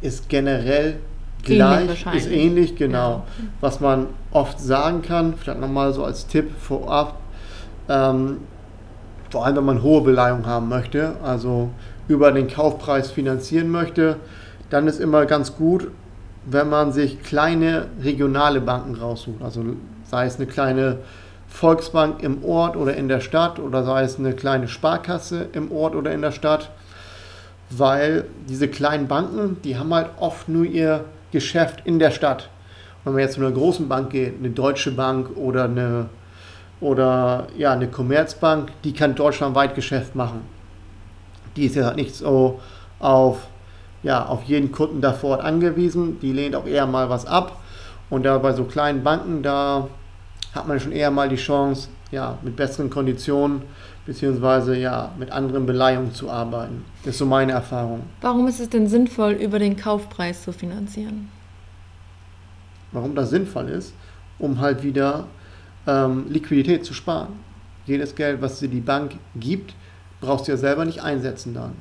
Ist 0.00 0.28
generell 0.28 0.98
gleich, 1.46 2.06
ist 2.14 2.30
ähnlich, 2.30 2.76
genau. 2.76 3.10
Ja. 3.10 3.24
Was 3.60 3.80
man 3.80 4.06
oft 4.32 4.60
sagen 4.60 5.02
kann, 5.02 5.34
vielleicht 5.36 5.60
nochmal 5.60 5.92
so 5.92 6.04
als 6.04 6.26
Tipp 6.26 6.50
vorab, 6.58 7.18
ähm, 7.88 8.38
vor 9.30 9.44
allem 9.44 9.56
wenn 9.56 9.64
man 9.64 9.82
hohe 9.82 10.02
Beleihung 10.02 10.46
haben 10.46 10.68
möchte, 10.68 11.14
also 11.22 11.70
über 12.08 12.32
den 12.32 12.48
Kaufpreis 12.48 13.10
finanzieren 13.10 13.70
möchte, 13.70 14.16
dann 14.70 14.86
ist 14.86 15.00
immer 15.00 15.26
ganz 15.26 15.56
gut, 15.56 15.88
wenn 16.44 16.68
man 16.68 16.92
sich 16.92 17.22
kleine 17.22 17.86
regionale 18.02 18.60
Banken 18.60 18.94
raussucht. 18.94 19.42
Also 19.42 19.64
sei 20.04 20.26
es 20.26 20.36
eine 20.36 20.46
kleine 20.46 20.98
Volksbank 21.48 22.22
im 22.22 22.44
Ort 22.44 22.76
oder 22.76 22.94
in 22.96 23.08
der 23.08 23.20
Stadt 23.20 23.58
oder 23.58 23.84
sei 23.84 24.02
es 24.02 24.18
eine 24.18 24.32
kleine 24.32 24.68
Sparkasse 24.68 25.48
im 25.52 25.72
Ort 25.72 25.94
oder 25.94 26.12
in 26.12 26.22
der 26.22 26.32
Stadt, 26.32 26.70
weil 27.70 28.26
diese 28.48 28.68
kleinen 28.68 29.08
Banken, 29.08 29.56
die 29.62 29.76
haben 29.76 29.92
halt 29.92 30.10
oft 30.18 30.48
nur 30.48 30.64
ihr 30.64 31.04
Geschäft 31.32 31.82
in 31.84 31.98
der 31.98 32.10
Stadt. 32.10 32.48
Wenn 33.04 33.12
man 33.12 33.22
jetzt 33.22 33.34
zu 33.34 33.40
einer 33.40 33.52
großen 33.52 33.88
Bank 33.88 34.10
geht, 34.10 34.38
eine 34.38 34.50
Deutsche 34.50 34.90
Bank 34.90 35.36
oder 35.36 35.64
eine, 35.64 36.08
oder, 36.80 37.46
ja, 37.56 37.72
eine 37.72 37.88
Commerzbank, 37.88 38.70
die 38.84 38.92
kann 38.92 39.14
deutschlandweit 39.14 39.74
Geschäft 39.74 40.14
machen. 40.14 40.42
Die 41.56 41.66
ist 41.66 41.76
ja 41.76 41.92
nicht 41.94 42.14
so 42.14 42.60
auf, 42.98 43.46
ja, 44.02 44.26
auf 44.26 44.42
jeden 44.44 44.72
Kunden 44.72 45.00
da 45.00 45.12
vor 45.12 45.30
Ort 45.30 45.42
angewiesen. 45.42 46.18
Die 46.20 46.32
lehnt 46.32 46.54
auch 46.54 46.66
eher 46.66 46.86
mal 46.86 47.08
was 47.08 47.26
ab. 47.26 47.60
Und 48.10 48.24
da 48.24 48.38
bei 48.38 48.52
so 48.52 48.64
kleinen 48.64 49.02
Banken, 49.02 49.42
da 49.42 49.88
hat 50.54 50.68
man 50.68 50.80
schon 50.80 50.92
eher 50.92 51.10
mal 51.10 51.28
die 51.28 51.36
Chance, 51.36 51.88
ja, 52.10 52.38
mit 52.42 52.56
besseren 52.56 52.90
Konditionen 52.90 53.62
beziehungsweise 54.06 54.76
ja, 54.76 55.12
mit 55.18 55.32
anderen 55.32 55.66
Beleihungen 55.66 56.14
zu 56.14 56.30
arbeiten. 56.30 56.84
Das 57.04 57.14
ist 57.14 57.18
so 57.18 57.26
meine 57.26 57.52
Erfahrung. 57.52 58.04
Warum 58.20 58.46
ist 58.46 58.60
es 58.60 58.70
denn 58.70 58.88
sinnvoll, 58.88 59.32
über 59.32 59.58
den 59.58 59.76
Kaufpreis 59.76 60.42
zu 60.42 60.52
finanzieren? 60.52 61.28
Warum 62.92 63.14
das 63.14 63.30
sinnvoll 63.30 63.68
ist, 63.68 63.92
um 64.38 64.60
halt 64.60 64.82
wieder 64.82 65.26
ähm, 65.86 66.26
Liquidität 66.28 66.84
zu 66.84 66.94
sparen. 66.94 67.40
Jedes 67.84 68.14
Geld, 68.14 68.40
was 68.40 68.60
dir 68.60 68.68
die 68.68 68.80
Bank 68.80 69.16
gibt, 69.34 69.74
brauchst 70.20 70.46
du 70.46 70.52
ja 70.52 70.56
selber 70.56 70.84
nicht 70.84 71.02
einsetzen 71.02 71.52
dann. 71.52 71.72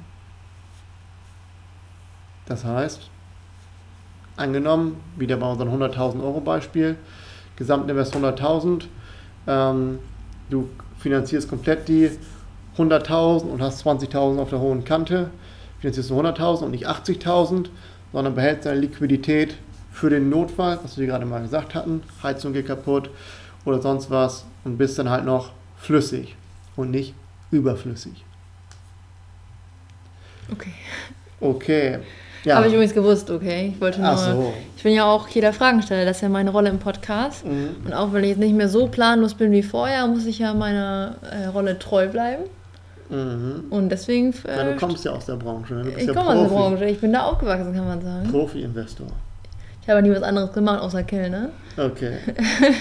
Das 2.47 2.63
heißt, 2.63 3.09
angenommen, 4.35 4.97
wieder 5.15 5.37
bei 5.37 5.49
unserem 5.49 5.69
100.000 5.73 6.21
Euro 6.23 6.41
Beispiel, 6.41 6.97
Gesamtinvest 7.55 8.15
100.000, 8.15 8.85
ähm, 9.47 9.99
du 10.49 10.69
finanzierst 11.05 11.47
komplett 11.47 11.87
die 11.87 12.09
100.000 12.79 13.43
und 13.43 13.61
hast 13.61 13.85
20.000 13.85 14.39
auf 14.39 14.49
der 14.49 14.59
hohen 14.59 14.83
Kante, 14.85 15.29
finanzierst 15.79 16.09
du 16.09 16.19
100.000 16.19 16.63
und 16.63 16.71
nicht 16.71 16.87
80.000, 16.87 17.67
sondern 18.11 18.33
behältst 18.33 18.65
deine 18.65 18.79
Liquidität 18.79 19.55
für 19.91 20.09
den 20.09 20.29
Notfall, 20.29 20.79
was 20.81 20.97
wir 20.97 21.05
gerade 21.05 21.27
mal 21.27 21.43
gesagt 21.43 21.75
hatten, 21.75 22.01
Heizung 22.23 22.53
geht 22.53 22.65
kaputt 22.65 23.11
oder 23.65 23.79
sonst 23.83 24.09
was 24.09 24.47
und 24.63 24.79
bist 24.79 24.97
dann 24.97 25.11
halt 25.11 25.25
noch 25.25 25.51
flüssig 25.77 26.35
und 26.75 26.89
nicht 26.89 27.13
überflüssig. 27.51 28.25
Okay. 30.51 30.73
Okay. 31.39 31.99
Ja. 32.45 32.55
Habe 32.57 32.67
ich 32.67 32.73
übrigens 32.73 32.93
gewusst, 32.93 33.29
okay. 33.31 33.73
Ich 33.75 33.81
wollte 33.81 33.99
nur. 34.01 34.15
So. 34.17 34.53
Ich 34.77 34.83
bin 34.83 34.93
ja 34.93 35.05
auch 35.05 35.27
jeder 35.27 35.51
Fragensteller, 35.51 36.05
das 36.05 36.17
ist 36.17 36.21
ja 36.21 36.29
meine 36.29 36.51
Rolle 36.51 36.69
im 36.69 36.77
Podcast. 36.79 37.43
Mhm. 37.45 37.75
Und 37.85 37.93
auch 37.93 38.13
wenn 38.13 38.23
ich 38.23 38.29
jetzt 38.29 38.39
nicht 38.39 38.53
mehr 38.55 38.69
so 38.69 38.87
planlos 38.87 39.33
bin 39.33 39.51
wie 39.51 39.63
vorher, 39.63 40.05
muss 40.07 40.25
ich 40.27 40.39
ja 40.39 40.53
meiner 40.53 41.15
äh, 41.31 41.47
Rolle 41.47 41.79
treu 41.79 42.07
bleiben. 42.07 42.43
Mhm. 43.09 43.65
Und 43.71 43.89
deswegen. 43.89 44.31
Ja, 44.47 44.63
du 44.63 44.71
Äh, 44.71 44.75
kommst 44.75 45.05
ja 45.05 45.11
aus 45.11 45.25
der 45.25 45.35
Branche. 45.37 45.73
ne? 45.73 45.83
Du 45.83 45.89
bist 45.89 46.01
ich 46.01 46.07
ja 46.07 46.13
komme 46.13 46.29
aus 46.29 46.47
der. 46.49 46.55
Branche, 46.55 46.85
ich 46.85 46.99
bin 46.99 47.13
da 47.13 47.23
aufgewachsen, 47.23 47.73
kann 47.73 47.87
man 47.87 48.01
sagen. 48.01 48.29
Profi-Investor. 48.31 49.07
Ich 49.81 49.89
habe 49.89 50.01
nie 50.01 50.11
was 50.11 50.23
anderes 50.23 50.51
gemacht 50.53 50.81
außer 50.81 51.03
Kellner. 51.03 51.49
Okay. 51.77 52.17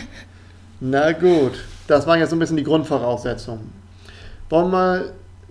Na 0.80 1.12
gut, 1.12 1.52
das 1.86 2.06
waren 2.06 2.18
jetzt 2.18 2.30
so 2.30 2.36
ein 2.36 2.38
bisschen 2.38 2.56
die 2.56 2.64
Grundvoraussetzungen. 2.64 3.70
Wollen 4.50 4.66
wir 4.66 4.70
mal 4.70 5.04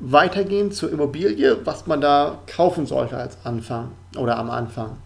weitergehen 0.06 0.72
zur 0.72 0.92
Immobilie, 0.92 1.58
was 1.64 1.88
man 1.88 2.02
da 2.02 2.40
kaufen 2.46 2.86
sollte 2.86 3.16
als 3.16 3.38
Anfang 3.46 3.92
oder 4.18 4.38
am 4.38 4.50
Anfang. 4.50 4.98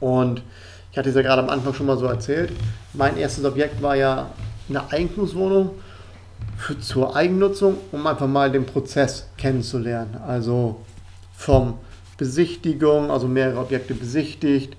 Und 0.00 0.42
ich 0.90 0.98
hatte 0.98 1.08
es 1.08 1.14
ja 1.14 1.22
gerade 1.22 1.42
am 1.42 1.48
Anfang 1.48 1.72
schon 1.72 1.86
mal 1.86 1.96
so 1.96 2.04
erzählt. 2.06 2.52
Mein 2.92 3.16
erstes 3.16 3.44
Objekt 3.46 3.80
war 3.80 3.96
ja 3.96 4.30
eine 4.68 4.92
Eigentumswohnung 4.92 5.70
für, 6.58 6.78
zur 6.78 7.16
Eigennutzung, 7.16 7.78
um 7.90 8.06
einfach 8.06 8.26
mal 8.26 8.52
den 8.52 8.66
Prozess 8.66 9.28
kennenzulernen. 9.38 10.18
Also 10.26 10.82
vom 11.34 11.78
Besichtigung, 12.18 13.10
also 13.10 13.26
mehrere 13.26 13.60
Objekte 13.60 13.94
besichtigt, 13.94 14.76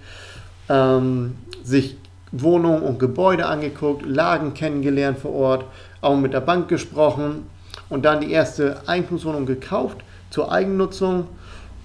ähm, 0.69 1.37
sich 1.63 1.97
Wohnungen 2.31 2.83
und 2.83 2.99
Gebäude 2.99 3.47
angeguckt, 3.47 4.05
Lagen 4.05 4.53
kennengelernt 4.53 5.17
vor 5.17 5.33
Ort, 5.33 5.65
auch 6.01 6.15
mit 6.15 6.33
der 6.33 6.41
Bank 6.41 6.67
gesprochen 6.67 7.47
und 7.93 8.03
dann 8.05 8.21
die 8.21 8.31
erste 8.31 8.81
Eigentumswohnung 8.87 9.45
gekauft 9.45 9.97
zur 10.31 10.51
Eigennutzung 10.51 11.27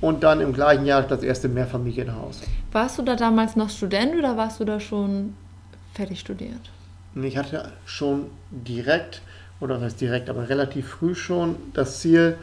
und 0.01 0.23
dann 0.23 0.41
im 0.41 0.55
gleichen 0.55 0.87
Jahr 0.87 1.03
das 1.03 1.23
erste 1.23 1.49
Mehrfamilienhaus. 1.49 2.41
Warst 2.73 2.99
du 2.99 3.03
da 3.03 3.15
damals 3.15 3.57
noch 3.57 3.69
Student 3.69 4.17
oder 4.17 4.35
warst 4.39 4.59
du 4.59 4.65
da 4.65 4.81
schon 4.81 5.35
fertig 5.93 6.21
studiert? 6.21 6.71
Ich 7.15 7.37
hatte 7.37 7.73
schon 7.85 8.29
direkt, 8.51 9.21
oder 9.61 9.77
was 9.77 9.83
heißt 9.83 10.01
direkt, 10.01 10.31
aber 10.31 10.49
relativ 10.49 10.89
früh 10.89 11.15
schon 11.15 11.57
das 11.75 12.01
Ziel, 12.01 12.39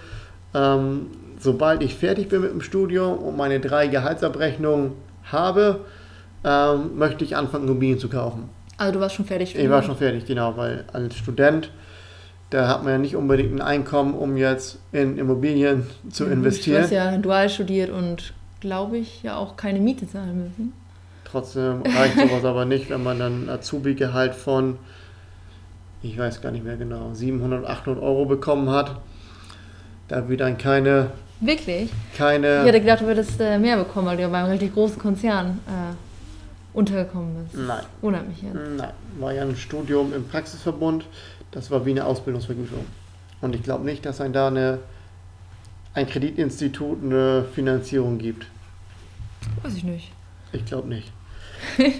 ähm, 0.54 1.08
sobald 1.40 1.82
ich 1.82 1.96
fertig 1.96 2.30
bin 2.30 2.42
mit 2.42 2.52
dem 2.52 2.62
Studium 2.62 3.18
und 3.18 3.36
meine 3.36 3.60
drei 3.60 3.88
Gehaltsabrechnungen 3.88 4.92
habe, 5.24 5.80
ähm, 6.44 7.00
möchte 7.00 7.24
ich 7.24 7.36
anfangen, 7.36 7.68
Immobilien 7.68 7.98
zu 7.98 8.10
kaufen. 8.10 8.48
Also 8.78 8.94
du 8.94 9.00
warst 9.00 9.16
schon 9.16 9.26
fertig 9.26 9.56
Ich 9.56 9.70
war 9.72 9.82
schon 9.82 9.98
fertig, 9.98 10.28
genau, 10.28 10.56
weil 10.56 10.86
als 10.94 11.16
Student, 11.16 11.72
da 12.56 12.68
hat 12.70 12.84
man 12.84 12.94
ja 12.94 12.98
nicht 13.00 13.16
unbedingt 13.18 13.54
ein 13.54 13.62
Einkommen, 13.62 14.14
um 14.14 14.38
jetzt 14.38 14.80
in 14.94 15.18
Immobilien 15.18 15.86
zu 16.10 16.24
Du 16.26 16.32
investieren. 16.32 16.84
hast 16.84 16.92
ja 16.92 17.18
dual 17.18 17.50
studiert 17.50 17.90
und 17.90 18.34
glaube 18.62 18.98
ich 18.98 19.24
ja 19.24 19.36
auch 19.36 19.58
keine 19.58 19.80
Miete 19.80 20.08
zahlen 20.10 20.44
müssen. 20.44 20.74
Trotzdem 21.26 21.82
reicht 21.82 22.16
sowas 22.18 22.46
aber 22.46 22.64
nicht, 22.66 22.90
wenn 22.90 23.04
man 23.04 23.20
dann 23.20 23.44
ein 23.46 23.50
Azubi-Gehalt 23.50 24.36
von, 24.36 24.78
ich 26.02 26.18
weiß 26.18 26.42
gar 26.42 26.52
nicht 26.52 26.64
mehr 26.64 26.78
genau, 26.78 27.14
700, 27.14 27.66
800 27.66 28.02
Euro 28.02 28.26
bekommen 28.26 28.70
hat. 28.70 28.96
Da 30.08 30.30
wir 30.30 30.38
dann 30.38 30.58
keine, 30.58 31.12
Wirklich? 31.42 31.90
keine 32.16 32.62
Ich 32.62 32.68
hätte 32.68 32.80
gedacht, 32.80 33.02
du 33.02 33.08
würdest 33.08 33.40
äh, 33.42 33.58
mehr 33.58 33.76
bekommen, 33.76 34.08
weil 34.08 34.16
du 34.16 34.22
ja 34.24 34.30
bei 34.30 34.38
einem 34.38 34.52
richtig 34.52 34.74
großen 34.74 34.98
Konzern 35.00 35.60
äh, 35.68 36.78
untergekommen 36.78 37.36
bist. 37.52 37.62
nein, 37.68 37.84
Wundert 38.02 38.28
mich 38.30 38.42
jetzt. 38.42 38.54
nein, 38.78 38.92
war 39.20 39.34
ja 39.34 39.42
ein 39.42 39.56
Studium 39.58 40.14
im 40.14 40.26
Praxisverbund, 40.28 41.06
das 41.56 41.72
war 41.72 41.86
wie 41.86 41.92
eine 41.92 42.06
Ausbildungsvergütung. 42.06 42.86
Und 43.42 43.56
ich 43.56 43.64
glaube 43.64 43.86
nicht, 43.86 44.06
dass 44.06 44.22
ein 44.22 44.34
da 44.34 44.48
eine, 44.48 44.80
ein 45.94 46.06
Kreditinstitut 46.06 47.02
eine 47.02 47.46
Finanzierung 47.56 48.18
gibt. 48.18 48.46
Weiß 49.64 49.76
ich 49.76 49.84
nicht. 49.84 50.12
Ich 50.52 50.66
glaube 50.66 50.90
nicht. 50.90 51.12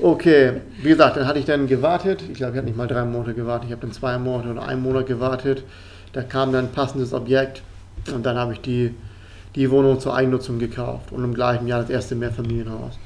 Okay, 0.02 0.62
wie 0.82 0.90
gesagt, 0.90 1.16
dann 1.18 1.26
hatte 1.26 1.40
ich 1.40 1.46
dann 1.46 1.68
gewartet. 1.68 2.22
Ich 2.30 2.36
glaube, 2.36 2.52
ich 2.52 2.58
hatte 2.58 2.68
nicht 2.68 2.78
mal 2.78 2.88
drei 2.88 3.06
Monate 3.06 3.34
gewartet. 3.34 3.68
Ich 3.68 3.72
habe 3.72 3.82
dann 3.82 3.94
zwei 3.94 4.18
Monate 4.18 4.50
oder 4.50 4.68
einen 4.68 4.82
Monat 4.82 5.08
gewartet. 5.08 5.64
Da 6.12 6.22
kam 6.22 6.52
dann 6.52 6.66
ein 6.66 6.72
passendes 6.72 7.14
Objekt 7.14 7.64
und 8.14 8.26
dann 8.26 8.38
habe 8.38 8.54
ich 8.54 8.62
die, 8.62 8.94
die 9.56 9.72
Wohnung 9.72 10.00
zur 10.02 10.16
Eigennutzung 10.16 10.60
gekauft 10.60 11.12
und 11.12 11.24
im 11.24 11.34
gleichen 11.34 11.68
Jahr 11.68 11.82
das 11.82 11.90
erste 11.90 12.16
Mehrfamilienhaus. 12.16 13.00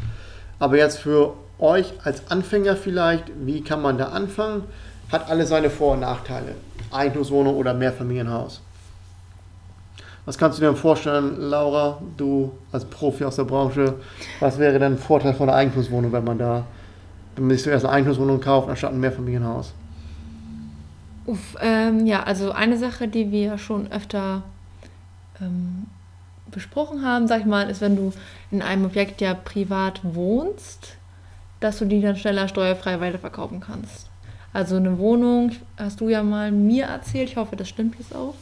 Aber 0.57 0.77
jetzt 0.77 0.97
für 0.97 1.35
euch 1.59 1.93
als 2.03 2.29
Anfänger 2.31 2.75
vielleicht, 2.75 3.25
wie 3.45 3.61
kann 3.63 3.81
man 3.81 3.97
da 3.97 4.09
anfangen? 4.09 4.63
Hat 5.11 5.29
alles 5.29 5.49
seine 5.49 5.69
Vor- 5.69 5.93
und 5.93 6.01
Nachteile. 6.01 6.55
Eigentumswohnung 6.91 7.55
oder 7.55 7.73
Mehrfamilienhaus. 7.73 8.61
Was 10.25 10.37
kannst 10.37 10.59
du 10.59 10.61
dir 10.61 10.75
vorstellen, 10.75 11.37
Laura, 11.39 11.99
du 12.17 12.51
als 12.71 12.85
Profi 12.85 13.23
aus 13.23 13.37
der 13.37 13.45
Branche, 13.45 13.95
was 14.39 14.59
wäre 14.59 14.73
denn 14.73 14.93
ein 14.93 14.97
Vorteil 14.97 15.33
von 15.33 15.49
einer 15.49 15.57
Eigentumswohnung, 15.57 16.11
wenn 16.11 16.23
man 16.23 16.37
da, 16.37 16.65
wenn 17.35 17.47
man 17.47 17.55
sich 17.55 17.63
zuerst 17.63 17.85
eine 17.85 17.93
Eigentumswohnung 17.95 18.39
kauft, 18.39 18.69
anstatt 18.69 18.91
ein 18.91 18.99
Mehrfamilienhaus? 18.99 19.73
Uff, 21.25 21.55
ähm, 21.61 22.05
ja, 22.05 22.23
also 22.23 22.51
eine 22.51 22.77
Sache, 22.77 23.07
die 23.07 23.31
wir 23.31 23.57
schon 23.57 23.91
öfter 23.91 24.43
ähm, 25.41 25.87
besprochen 26.51 27.03
haben, 27.03 27.27
sag 27.27 27.41
ich 27.41 27.45
mal, 27.45 27.69
ist, 27.69 27.81
wenn 27.81 27.95
du 27.95 28.13
in 28.51 28.61
einem 28.61 28.85
Objekt 28.85 29.21
ja 29.21 29.33
privat 29.33 30.01
wohnst, 30.03 30.95
dass 31.59 31.79
du 31.79 31.85
die 31.85 32.01
dann 32.01 32.15
schneller 32.15 32.47
steuerfrei 32.47 32.99
weiterverkaufen 32.99 33.61
kannst. 33.61 34.08
Also 34.53 34.77
eine 34.77 34.97
Wohnung, 34.97 35.51
hast 35.77 36.01
du 36.01 36.09
ja 36.09 36.23
mal 36.23 36.51
mir 36.51 36.85
erzählt, 36.85 37.29
ich 37.29 37.37
hoffe, 37.37 37.55
das 37.55 37.69
stimmt 37.69 37.95
jetzt 37.99 38.15
auch, 38.15 38.33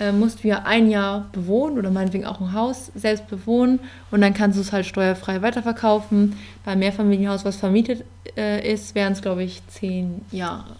äh, 0.00 0.12
musst 0.12 0.42
du 0.42 0.48
ja 0.48 0.62
ein 0.64 0.90
Jahr 0.90 1.26
bewohnen 1.32 1.78
oder 1.78 1.90
meinetwegen 1.90 2.26
auch 2.26 2.40
ein 2.40 2.52
Haus 2.52 2.90
selbst 2.94 3.28
bewohnen 3.28 3.80
und 4.10 4.20
dann 4.20 4.34
kannst 4.34 4.58
du 4.58 4.62
es 4.62 4.72
halt 4.72 4.86
steuerfrei 4.86 5.42
weiterverkaufen. 5.42 6.36
Beim 6.64 6.80
Mehrfamilienhaus, 6.80 7.44
was 7.44 7.56
vermietet 7.56 8.04
äh, 8.36 8.72
ist, 8.72 8.94
wären 8.94 9.12
es, 9.12 9.22
glaube 9.22 9.44
ich, 9.44 9.62
zehn 9.68 10.22
Jahre. 10.32 10.76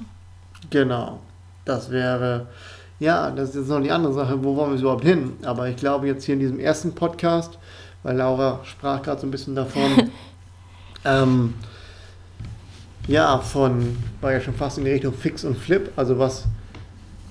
Genau. 0.71 1.21
Das 1.65 1.91
wäre, 1.91 2.47
ja, 3.01 3.31
das 3.31 3.51
ist 3.51 3.55
jetzt 3.57 3.69
noch 3.69 3.83
die 3.83 3.91
andere 3.91 4.13
Sache, 4.13 4.43
wo 4.45 4.55
wollen 4.57 4.73
wir 4.73 4.81
überhaupt 4.81 5.05
hin? 5.05 5.33
Aber 5.45 5.69
ich 5.69 5.77
glaube 5.77 6.07
jetzt 6.07 6.25
hier 6.25 6.35
in 6.35 6.41
diesem 6.41 6.61
ersten 6.61 6.95
Podcast, 6.95 7.59
weil 8.03 8.17
Laura 8.17 8.61
sprach 8.65 9.03
gerade 9.03 9.21
so 9.21 9.27
ein 9.27 9.31
bisschen 9.31 9.55
davon, 9.55 10.11
ähm, 11.05 11.55
ja, 13.09 13.39
von, 13.39 13.97
war 14.21 14.33
ja 14.33 14.41
schon 14.41 14.55
fast 14.55 14.79
in 14.79 14.85
die 14.85 14.91
Richtung 14.91 15.15
Fix 15.15 15.45
und 15.45 15.57
Flip, 15.57 15.91
also 15.97 16.19
was 16.19 16.47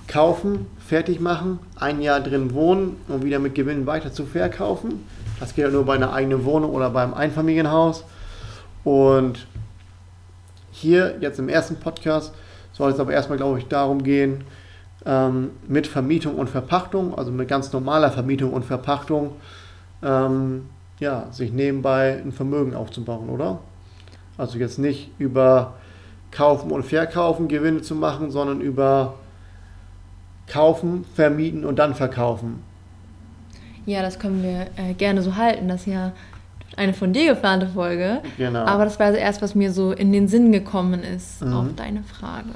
kaufen, 0.08 0.66
fertig 0.78 1.20
machen, 1.20 1.58
ein 1.76 2.00
Jahr 2.00 2.20
drin 2.20 2.54
wohnen 2.54 2.96
und 3.08 3.24
wieder 3.24 3.38
mit 3.38 3.54
Gewinn 3.54 3.86
weiter 3.86 4.12
zu 4.12 4.24
verkaufen. 4.24 5.04
Das 5.40 5.54
geht 5.54 5.64
ja 5.64 5.70
nur 5.70 5.84
bei 5.84 5.94
einer 5.94 6.12
eigenen 6.12 6.44
Wohnung 6.44 6.70
oder 6.70 6.90
beim 6.90 7.12
Einfamilienhaus. 7.12 8.04
Und 8.84 9.46
hier 10.70 11.16
jetzt 11.20 11.38
im 11.38 11.48
ersten 11.48 11.76
Podcast 11.76 12.32
soll 12.72 12.92
es 12.92 13.00
aber 13.00 13.12
erstmal, 13.12 13.38
glaube 13.38 13.58
ich, 13.58 13.66
darum 13.66 14.02
gehen, 14.02 14.44
ähm, 15.04 15.50
mit 15.66 15.86
Vermietung 15.86 16.36
und 16.36 16.48
Verpachtung, 16.48 17.16
also 17.18 17.30
mit 17.32 17.48
ganz 17.48 17.72
normaler 17.72 18.10
Vermietung 18.10 18.52
und 18.52 18.64
Verpachtung, 18.64 19.32
ähm, 20.02 20.66
ja, 21.00 21.26
sich 21.32 21.52
nebenbei 21.52 22.20
ein 22.24 22.32
Vermögen 22.32 22.74
aufzubauen, 22.74 23.28
oder? 23.28 23.58
Also 24.38 24.58
jetzt 24.58 24.78
nicht 24.78 25.10
über 25.18 25.74
Kaufen 26.30 26.70
und 26.70 26.84
Verkaufen 26.84 27.48
Gewinne 27.48 27.82
zu 27.82 27.94
machen, 27.94 28.30
sondern 28.30 28.60
über 28.60 29.14
Kaufen, 30.46 31.04
Vermieten 31.14 31.64
und 31.64 31.78
dann 31.78 31.94
Verkaufen. 31.94 32.62
Ja, 33.86 34.02
das 34.02 34.18
können 34.18 34.42
wir 34.42 34.66
äh, 34.76 34.94
gerne 34.94 35.22
so 35.22 35.36
halten. 35.36 35.68
Das 35.68 35.80
ist 35.82 35.86
ja 35.92 36.12
eine 36.76 36.92
von 36.92 37.12
dir 37.12 37.34
geplante 37.34 37.68
Folge. 37.68 38.20
Genau. 38.36 38.64
Aber 38.64 38.84
das 38.84 38.98
war 38.98 39.06
also 39.06 39.18
erst, 39.18 39.42
was 39.42 39.54
mir 39.54 39.72
so 39.72 39.92
in 39.92 40.12
den 40.12 40.28
Sinn 40.28 40.52
gekommen 40.52 41.02
ist 41.02 41.42
Mhm. 41.42 41.52
auf 41.54 41.66
deine 41.76 42.02
Frage. 42.02 42.48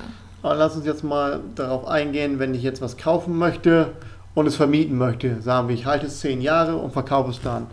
Aber 0.43 0.55
lass 0.57 0.75
uns 0.77 0.87
jetzt 0.87 1.05
mal 1.05 1.41
darauf 1.55 1.87
eingehen, 1.87 2.39
wenn 2.39 2.55
ich 2.55 2.63
jetzt 2.63 2.81
was 2.83 2.97
kaufen 2.97 3.37
möchte 3.39 3.93
und 4.35 4.47
es 4.47 4.57
vermieten 4.57 4.97
möchte. 4.97 5.41
Sagen 5.43 5.69
wir, 5.69 5.75
ich 5.75 5.87
halte 5.87 6.07
es 6.07 6.21
zehn 6.21 6.41
Jahre 6.41 6.77
und 6.77 6.93
verkaufe 6.93 7.31
es 7.31 7.41
dann. 7.41 7.67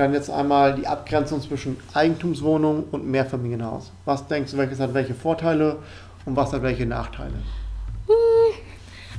Dann 0.00 0.14
jetzt 0.14 0.30
einmal 0.30 0.74
die 0.74 0.86
Abgrenzung 0.86 1.42
zwischen 1.42 1.76
Eigentumswohnung 1.92 2.84
und 2.90 3.06
Mehrfamilienhaus. 3.06 3.92
Was 4.06 4.26
denkst 4.26 4.50
du, 4.52 4.56
welches 4.56 4.80
hat 4.80 4.94
welche 4.94 5.12
Vorteile 5.12 5.76
und 6.24 6.34
was 6.36 6.54
hat 6.54 6.62
welche 6.62 6.86
Nachteile? 6.86 7.34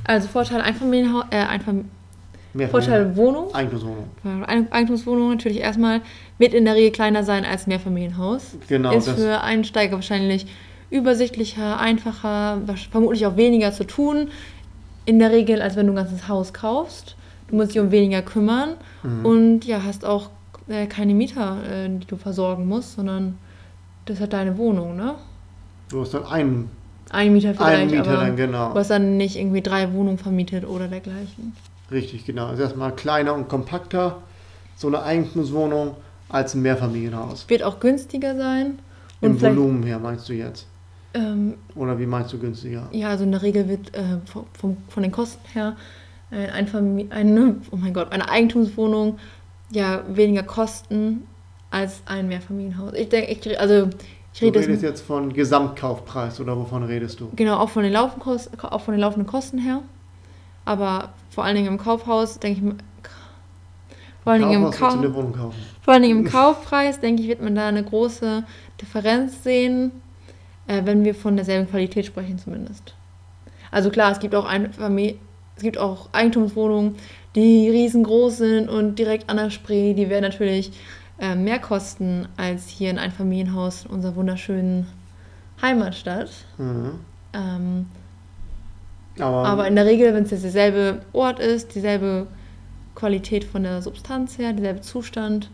Also 0.02 0.26
Vorteil 0.26 0.60
Einfamilienhaus, 0.60 1.26
äh, 1.30 1.36
Einfam 1.36 1.84
Mehrfamilien- 2.52 2.68
Vorteil 2.70 3.16
Wohnung. 3.16 3.54
Eigentumswohnung. 3.54 4.08
Eigentumswohnung 4.72 5.30
natürlich 5.30 5.60
erstmal 5.60 6.00
wird 6.38 6.52
in 6.52 6.64
der 6.64 6.74
Regel 6.74 6.90
kleiner 6.90 7.22
sein 7.22 7.44
als 7.44 7.68
Mehrfamilienhaus. 7.68 8.56
Genau, 8.66 8.92
Ist 8.92 9.08
für 9.08 9.40
Einsteiger 9.40 9.92
wahrscheinlich 9.94 10.46
übersichtlicher, 10.90 11.78
einfacher, 11.78 12.60
vermutlich 12.90 13.24
auch 13.26 13.36
weniger 13.36 13.70
zu 13.70 13.84
tun. 13.84 14.30
In 15.04 15.20
der 15.20 15.30
Regel, 15.30 15.62
als 15.62 15.76
wenn 15.76 15.86
du 15.86 15.92
ein 15.92 15.96
ganzes 15.96 16.26
Haus 16.26 16.52
kaufst. 16.52 17.14
Du 17.46 17.54
musst 17.54 17.72
dich 17.72 17.80
um 17.80 17.92
weniger 17.92 18.22
kümmern 18.22 18.70
Mhm. 19.04 19.24
und 19.24 19.64
ja, 19.64 19.84
hast 19.84 20.04
auch 20.04 20.28
äh, 20.68 20.86
keine 20.86 21.14
Mieter, 21.14 21.58
äh, 21.64 21.88
die 21.88 22.06
du 22.06 22.16
versorgen 22.16 22.66
musst, 22.66 22.94
sondern 22.94 23.38
das 24.06 24.20
hat 24.20 24.32
deine 24.32 24.56
Wohnung, 24.58 24.96
ne? 24.96 25.14
Du 25.88 26.00
hast 26.00 26.14
dann 26.14 26.24
einen, 26.24 26.70
Ein 27.10 27.32
Mieter 27.32 27.54
vielleicht, 27.54 27.78
einen 27.78 27.90
Mieter 27.90 28.16
dann, 28.16 28.36
genau. 28.36 28.72
du 28.72 28.78
hast 28.78 28.90
dann 28.90 29.16
nicht 29.16 29.36
irgendwie 29.36 29.60
drei 29.60 29.92
Wohnungen 29.92 30.18
vermietet 30.18 30.66
oder 30.66 30.88
dergleichen. 30.88 31.54
Richtig, 31.90 32.24
genau. 32.24 32.46
Also 32.46 32.62
erstmal 32.62 32.92
kleiner 32.94 33.34
und 33.34 33.48
kompakter, 33.48 34.22
so 34.76 34.88
eine 34.88 35.02
Eigentumswohnung 35.02 35.96
als 36.28 36.54
ein 36.54 36.62
Mehrfamilienhaus. 36.62 37.48
Wird 37.48 37.62
auch 37.62 37.78
günstiger 37.78 38.36
sein. 38.36 38.78
Im 39.20 39.40
Volumen 39.40 39.82
her 39.82 39.98
meinst 39.98 40.28
du 40.28 40.32
jetzt? 40.32 40.66
Ähm, 41.14 41.54
Oder 41.74 41.98
wie 41.98 42.06
meinst 42.06 42.32
du 42.32 42.38
günstiger? 42.38 42.88
Ja, 42.90 43.10
also 43.10 43.24
in 43.24 43.32
der 43.32 43.42
Regel 43.42 43.68
wird 43.68 43.94
äh, 43.94 44.02
vom, 44.24 44.46
vom, 44.58 44.76
von 44.88 45.02
den 45.02 45.12
Kosten 45.12 45.46
her 45.52 45.76
äh, 46.30 46.48
ein 46.48 46.66
Famili- 46.66 47.10
eine, 47.10 47.56
oh 47.70 47.76
mein 47.76 47.92
Gott, 47.92 48.10
eine 48.10 48.28
Eigentumswohnung 48.30 49.18
ja 49.72 50.02
weniger 50.08 50.42
kosten 50.42 51.26
als 51.70 52.02
ein 52.06 52.28
Mehrfamilienhaus. 52.28 52.92
Ich 52.94 53.08
denke, 53.08 53.32
ich, 53.32 53.60
also 53.60 53.88
ich 54.34 54.40
Du 54.40 54.46
rede 54.46 54.60
redest 54.60 54.82
jetzt 54.82 55.00
von 55.02 55.32
Gesamtkaufpreis 55.32 56.40
oder 56.40 56.56
wovon 56.56 56.84
redest 56.84 57.20
du? 57.20 57.30
genau 57.34 57.58
auch 57.58 57.68
von 57.70 57.82
den 57.82 57.92
laufenden 57.92 58.22
Kosten, 58.22 58.58
auch 58.60 58.80
von 58.80 58.92
den 58.92 59.00
laufenden 59.00 59.26
Kosten 59.26 59.58
her, 59.58 59.82
aber 60.64 61.12
vor 61.30 61.44
allen 61.44 61.56
Dingen 61.56 61.68
im 61.68 61.78
Kaufhaus 61.78 62.38
denke 62.38 62.60
ich, 62.60 62.74
vor 64.22 64.32
allen 64.32 64.42
Dingen 64.42 64.52
im 64.54 64.70
du 64.70 64.70
Kauf, 64.70 65.54
vor 65.82 65.94
allen 65.94 66.02
Dingen 66.02 66.18
im 66.24 66.24
Kaufpreis 66.30 67.00
denke 67.00 67.22
ich 67.22 67.28
wird 67.28 67.42
man 67.42 67.54
da 67.54 67.68
eine 67.68 67.82
große 67.82 68.44
Differenz 68.80 69.42
sehen, 69.42 69.90
äh, 70.66 70.82
wenn 70.84 71.04
wir 71.04 71.14
von 71.14 71.36
derselben 71.36 71.68
Qualität 71.68 72.06
sprechen 72.06 72.38
zumindest. 72.38 72.94
Also 73.70 73.90
klar, 73.90 74.12
es 74.12 74.20
gibt 74.20 74.34
auch 74.34 74.44
ein 74.44 74.70
Famili- 74.72 75.16
es 75.56 75.62
gibt 75.62 75.76
auch 75.78 76.08
Eigentumswohnungen, 76.12 76.96
die 77.34 77.68
riesengroß 77.70 78.36
sind 78.38 78.68
und 78.68 78.98
direkt 78.98 79.30
an 79.30 79.36
der 79.38 79.50
Spree, 79.50 79.94
die 79.94 80.10
werden 80.10 80.22
natürlich 80.22 80.72
äh, 81.18 81.34
mehr 81.34 81.58
kosten 81.58 82.28
als 82.36 82.68
hier 82.68 82.90
in 82.90 82.98
ein 82.98 83.10
Familienhaus 83.10 83.84
in 83.84 83.90
unserer 83.90 84.16
wunderschönen 84.16 84.86
Heimatstadt. 85.60 86.30
Mhm. 86.58 87.00
Ähm, 87.32 87.86
Aber, 89.18 89.46
aber 89.46 89.68
in 89.68 89.76
der 89.76 89.86
Regel, 89.86 90.14
wenn 90.14 90.24
es 90.24 90.30
jetzt 90.30 90.44
derselbe 90.44 91.02
Ort 91.12 91.38
ist, 91.38 91.74
dieselbe 91.74 92.26
Qualität 92.94 93.44
von 93.44 93.62
der 93.62 93.80
Substanz 93.82 94.38
her, 94.38 94.52
derselbe 94.52 94.80
Zustand, 94.80 95.50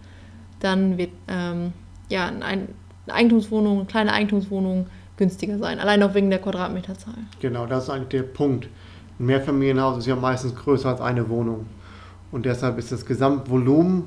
dann 0.60 0.98
wird 0.98 1.10
ähm, 1.28 1.72
ja 2.08 2.26
ein, 2.26 2.42
eine 2.42 2.68
Eigentumswohnung, 3.08 3.78
eine 3.78 3.86
kleine 3.86 4.12
Eigentumswohnung 4.12 4.86
günstiger 5.16 5.58
sein. 5.58 5.78
Allein 5.78 6.02
auch 6.02 6.14
wegen 6.14 6.30
der 6.30 6.38
Quadratmeterzahl. 6.40 7.14
genau, 7.40 7.66
das 7.66 7.84
ist 7.84 7.90
eigentlich 7.90 8.08
der 8.08 8.22
Punkt. 8.22 8.68
Ein 9.18 9.26
Mehrfamilienhaus 9.26 9.98
ist 9.98 10.06
ja 10.06 10.16
meistens 10.16 10.54
größer 10.54 10.90
als 10.90 11.00
eine 11.00 11.28
Wohnung. 11.28 11.66
Und 12.30 12.46
deshalb 12.46 12.78
ist 12.78 12.92
das 12.92 13.04
Gesamtvolumen, 13.06 14.04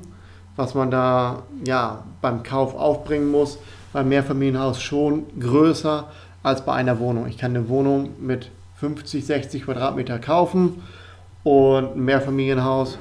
was 0.56 0.74
man 0.74 0.90
da 0.90 1.42
ja, 1.66 2.04
beim 2.20 2.42
Kauf 2.42 2.74
aufbringen 2.74 3.30
muss, 3.30 3.58
beim 3.92 4.08
Mehrfamilienhaus 4.08 4.80
schon 4.80 5.24
größer 5.38 6.08
als 6.42 6.64
bei 6.64 6.72
einer 6.72 6.98
Wohnung. 6.98 7.26
Ich 7.26 7.38
kann 7.38 7.54
eine 7.54 7.68
Wohnung 7.68 8.10
mit 8.20 8.50
50, 8.76 9.24
60 9.24 9.64
Quadratmeter 9.64 10.18
kaufen 10.18 10.82
und 11.44 11.96
ein 11.96 12.04
Mehrfamilienhaus, 12.04 12.98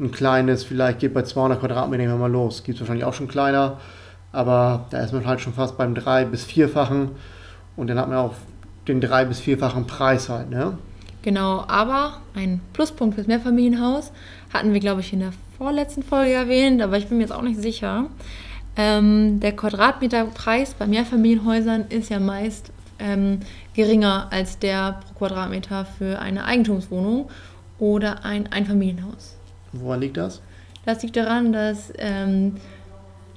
ein 0.00 0.10
kleines, 0.10 0.64
vielleicht 0.64 0.98
geht 0.98 1.14
bei 1.14 1.22
200 1.22 1.60
Quadratmetern 1.60 2.18
mal 2.18 2.30
los. 2.30 2.64
Gibt 2.64 2.76
es 2.76 2.80
wahrscheinlich 2.80 3.04
auch 3.04 3.14
schon 3.14 3.28
kleiner, 3.28 3.78
aber 4.32 4.86
da 4.90 4.98
ist 4.98 5.12
man 5.12 5.26
halt 5.26 5.40
schon 5.40 5.52
fast 5.52 5.76
beim 5.78 5.94
drei- 5.94 6.24
bis 6.24 6.44
vierfachen 6.44 7.12
und 7.76 7.88
dann 7.88 7.98
hat 7.98 8.08
man 8.08 8.18
auch 8.18 8.34
den 8.88 9.00
drei- 9.00 9.24
bis 9.24 9.40
vierfachen 9.40 9.86
Preis 9.86 10.28
halt. 10.28 10.50
Ne? 10.50 10.76
Genau, 11.22 11.64
aber 11.68 12.18
ein 12.34 12.60
Pluspunkt 12.72 13.14
fürs 13.14 13.28
Mehrfamilienhaus 13.28 14.12
hatten 14.52 14.72
wir, 14.72 14.80
glaube 14.80 15.00
ich, 15.00 15.12
in 15.12 15.20
der 15.20 15.32
vorletzten 15.56 16.02
Folge 16.02 16.32
erwähnt, 16.32 16.82
aber 16.82 16.98
ich 16.98 17.06
bin 17.06 17.18
mir 17.18 17.24
jetzt 17.24 17.32
auch 17.32 17.42
nicht 17.42 17.60
sicher. 17.60 18.06
Ähm, 18.76 19.38
der 19.38 19.54
Quadratmeterpreis 19.54 20.74
bei 20.74 20.86
Mehrfamilienhäusern 20.86 21.86
ist 21.90 22.10
ja 22.10 22.18
meist 22.18 22.72
ähm, 22.98 23.40
geringer 23.74 24.28
als 24.30 24.58
der 24.58 25.00
pro 25.04 25.26
Quadratmeter 25.26 25.84
für 25.84 26.18
eine 26.18 26.44
Eigentumswohnung 26.44 27.28
oder 27.78 28.24
ein 28.24 28.50
Einfamilienhaus. 28.50 29.36
Woran 29.72 30.00
liegt 30.00 30.16
das? 30.16 30.40
Das 30.84 31.02
liegt 31.02 31.16
daran, 31.16 31.52
dass 31.52 31.92
ähm, 31.98 32.56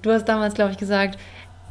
du 0.02 0.12
hast 0.12 0.26
damals, 0.26 0.56
glaube 0.56 0.72
ich, 0.72 0.78
gesagt, 0.78 1.20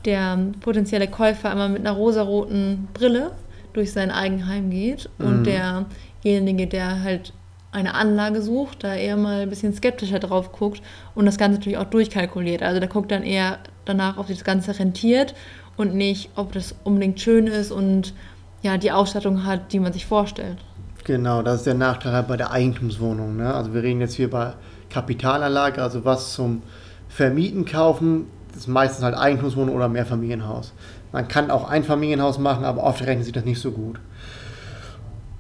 der 0.05 0.39
potenzielle 0.61 1.09
Käufer 1.09 1.51
immer 1.51 1.69
mit 1.69 1.81
einer 1.81 1.93
rosaroten 1.93 2.89
Brille 2.93 3.33
durch 3.75 3.93
sein 3.93 4.11
Eigenheim 4.11 4.71
geht 4.71 5.11
und 5.19 5.43
Mhm. 5.43 5.87
derjenige, 6.23 6.67
der 6.67 7.03
halt 7.03 7.33
eine 7.73 7.95
Anlage 7.95 8.41
sucht, 8.41 8.85
da 8.85 8.95
eher 8.95 9.17
mal 9.17 9.43
ein 9.43 9.51
bisschen 9.51 9.75
skeptischer 9.75 10.21
drauf 10.21 10.53
guckt 10.53 10.81
und 11.15 11.27
das 11.27 11.37
Ganze 11.39 11.59
natürlich 11.59 11.79
auch 11.79 11.91
durchkalkuliert. 11.91 12.63
Also 12.63 12.79
der 12.81 12.89
guckt 12.89 13.11
dann 13.11 13.25
eher 13.25 13.59
danach, 13.85 14.17
ob 14.17 14.29
sich 14.29 14.37
das 14.39 14.45
Ganze 14.45 14.79
rentiert 14.79 15.35
und 15.77 15.95
nicht, 15.95 16.31
ob 16.37 16.53
das 16.53 16.75
unbedingt 16.85 17.21
schön 17.21 17.49
ist 17.49 17.73
und 17.73 18.15
ja, 18.63 18.79
die 18.79 18.93
Ausstattung 18.93 19.45
hat, 19.45 19.73
die 19.73 19.81
man 19.81 19.93
sich 19.93 20.07
vorstellt. 20.07 20.59
Genau, 21.03 21.43
das 21.43 21.57
ist 21.57 21.67
der 21.67 21.75
Nachteil 21.75 22.13
halt 22.13 22.29
bei 22.29 22.37
der 22.37 22.53
Eigentumswohnung. 22.53 23.37
Ne? 23.37 23.53
Also 23.53 23.75
wir 23.75 23.83
reden 23.83 24.01
jetzt 24.01 24.15
hier 24.15 24.31
bei 24.31 24.55
Kapitalanlage, 24.89 25.83
also 25.83 26.05
was 26.05 26.33
zum 26.33 26.63
Vermieten 27.09 27.65
kaufen, 27.65 28.27
ist 28.57 28.69
meistens 28.69 29.05
halt 29.05 29.17
Eigentumswohnung 29.17 29.75
oder 29.75 29.89
Mehrfamilienhaus. 29.89 30.73
Man 31.13 31.29
kann 31.29 31.51
auch 31.51 31.69
Einfamilienhaus 31.69 32.39
machen, 32.39 32.65
aber 32.65 32.83
oft 32.83 33.03
rechnet 33.03 33.25
sich 33.25 33.33
das 33.33 33.45
nicht 33.45 33.61
so 33.61 33.71
gut. 33.71 34.01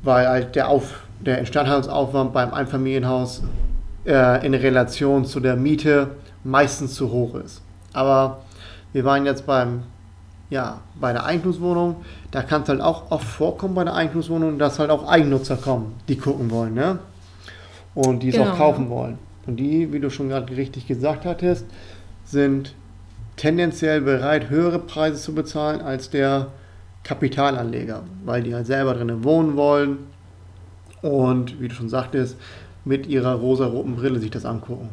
Weil 0.03 0.29
halt 0.29 0.55
der, 0.55 0.68
Auf, 0.68 1.00
der 1.20 1.38
Instandhaltungsaufwand 1.38 2.33
beim 2.33 2.53
Einfamilienhaus 2.53 3.42
äh, 4.07 4.44
in 4.46 4.55
Relation 4.55 5.24
zu 5.24 5.40
der 5.40 5.57
Miete 5.57 6.11
meistens 6.44 6.94
zu 6.94 7.11
hoch 7.11 7.35
ist. 7.37 7.62
Aber 7.92 8.42
wir 8.92 9.05
waren 9.05 9.24
jetzt 9.24 9.46
beim, 9.46 9.85
ja, 10.50 10.81
bei 11.00 11.12
der 11.12 11.24
Eigentumswohnung, 11.24 11.96
da 12.31 12.42
kann 12.42 12.62
es 12.62 12.68
halt 12.68 12.81
auch 12.81 13.11
oft 13.11 13.27
vorkommen 13.27 13.74
bei 13.74 13.85
der 13.85 13.94
Eigentumswohnung, 13.94 14.59
dass 14.59 14.79
halt 14.79 14.90
auch 14.90 15.09
Eigennutzer 15.09 15.57
kommen, 15.57 15.94
die 16.09 16.16
gucken 16.16 16.50
wollen, 16.50 16.74
ne? 16.74 16.98
Und 17.94 18.22
die 18.22 18.29
es 18.29 18.37
Genau. 18.37 18.50
auch 18.53 18.57
kaufen 18.57 18.90
wollen. 18.90 19.18
Und 19.46 19.57
die, 19.57 19.92
wie 19.92 20.00
du 20.00 20.11
schon 20.11 20.29
gerade 20.29 20.55
richtig 20.57 20.87
gesagt 20.87 21.24
hattest, 21.24 21.66
sind 22.24 22.74
tendenziell 23.37 24.01
bereit, 24.01 24.51
höhere 24.51 24.79
Preise 24.79 25.20
zu 25.20 25.35
bezahlen 25.35 25.81
als 25.81 26.11
der 26.11 26.49
Kapitalanleger, 27.03 28.03
weil 28.25 28.42
die 28.42 28.55
halt 28.55 28.66
selber 28.66 28.94
drinnen 28.94 29.25
wohnen 29.25 29.57
wollen 29.57 29.99
und, 31.03 31.61
wie 31.61 31.68
du 31.68 31.75
schon 31.75 31.88
sagtest, 31.88 32.37
mit 32.85 33.07
ihrer 33.07 33.35
rosa-roten 33.35 33.97
Brille 33.97 34.20
sich 34.20 34.31
das 34.31 34.44
angucken. 34.44 34.88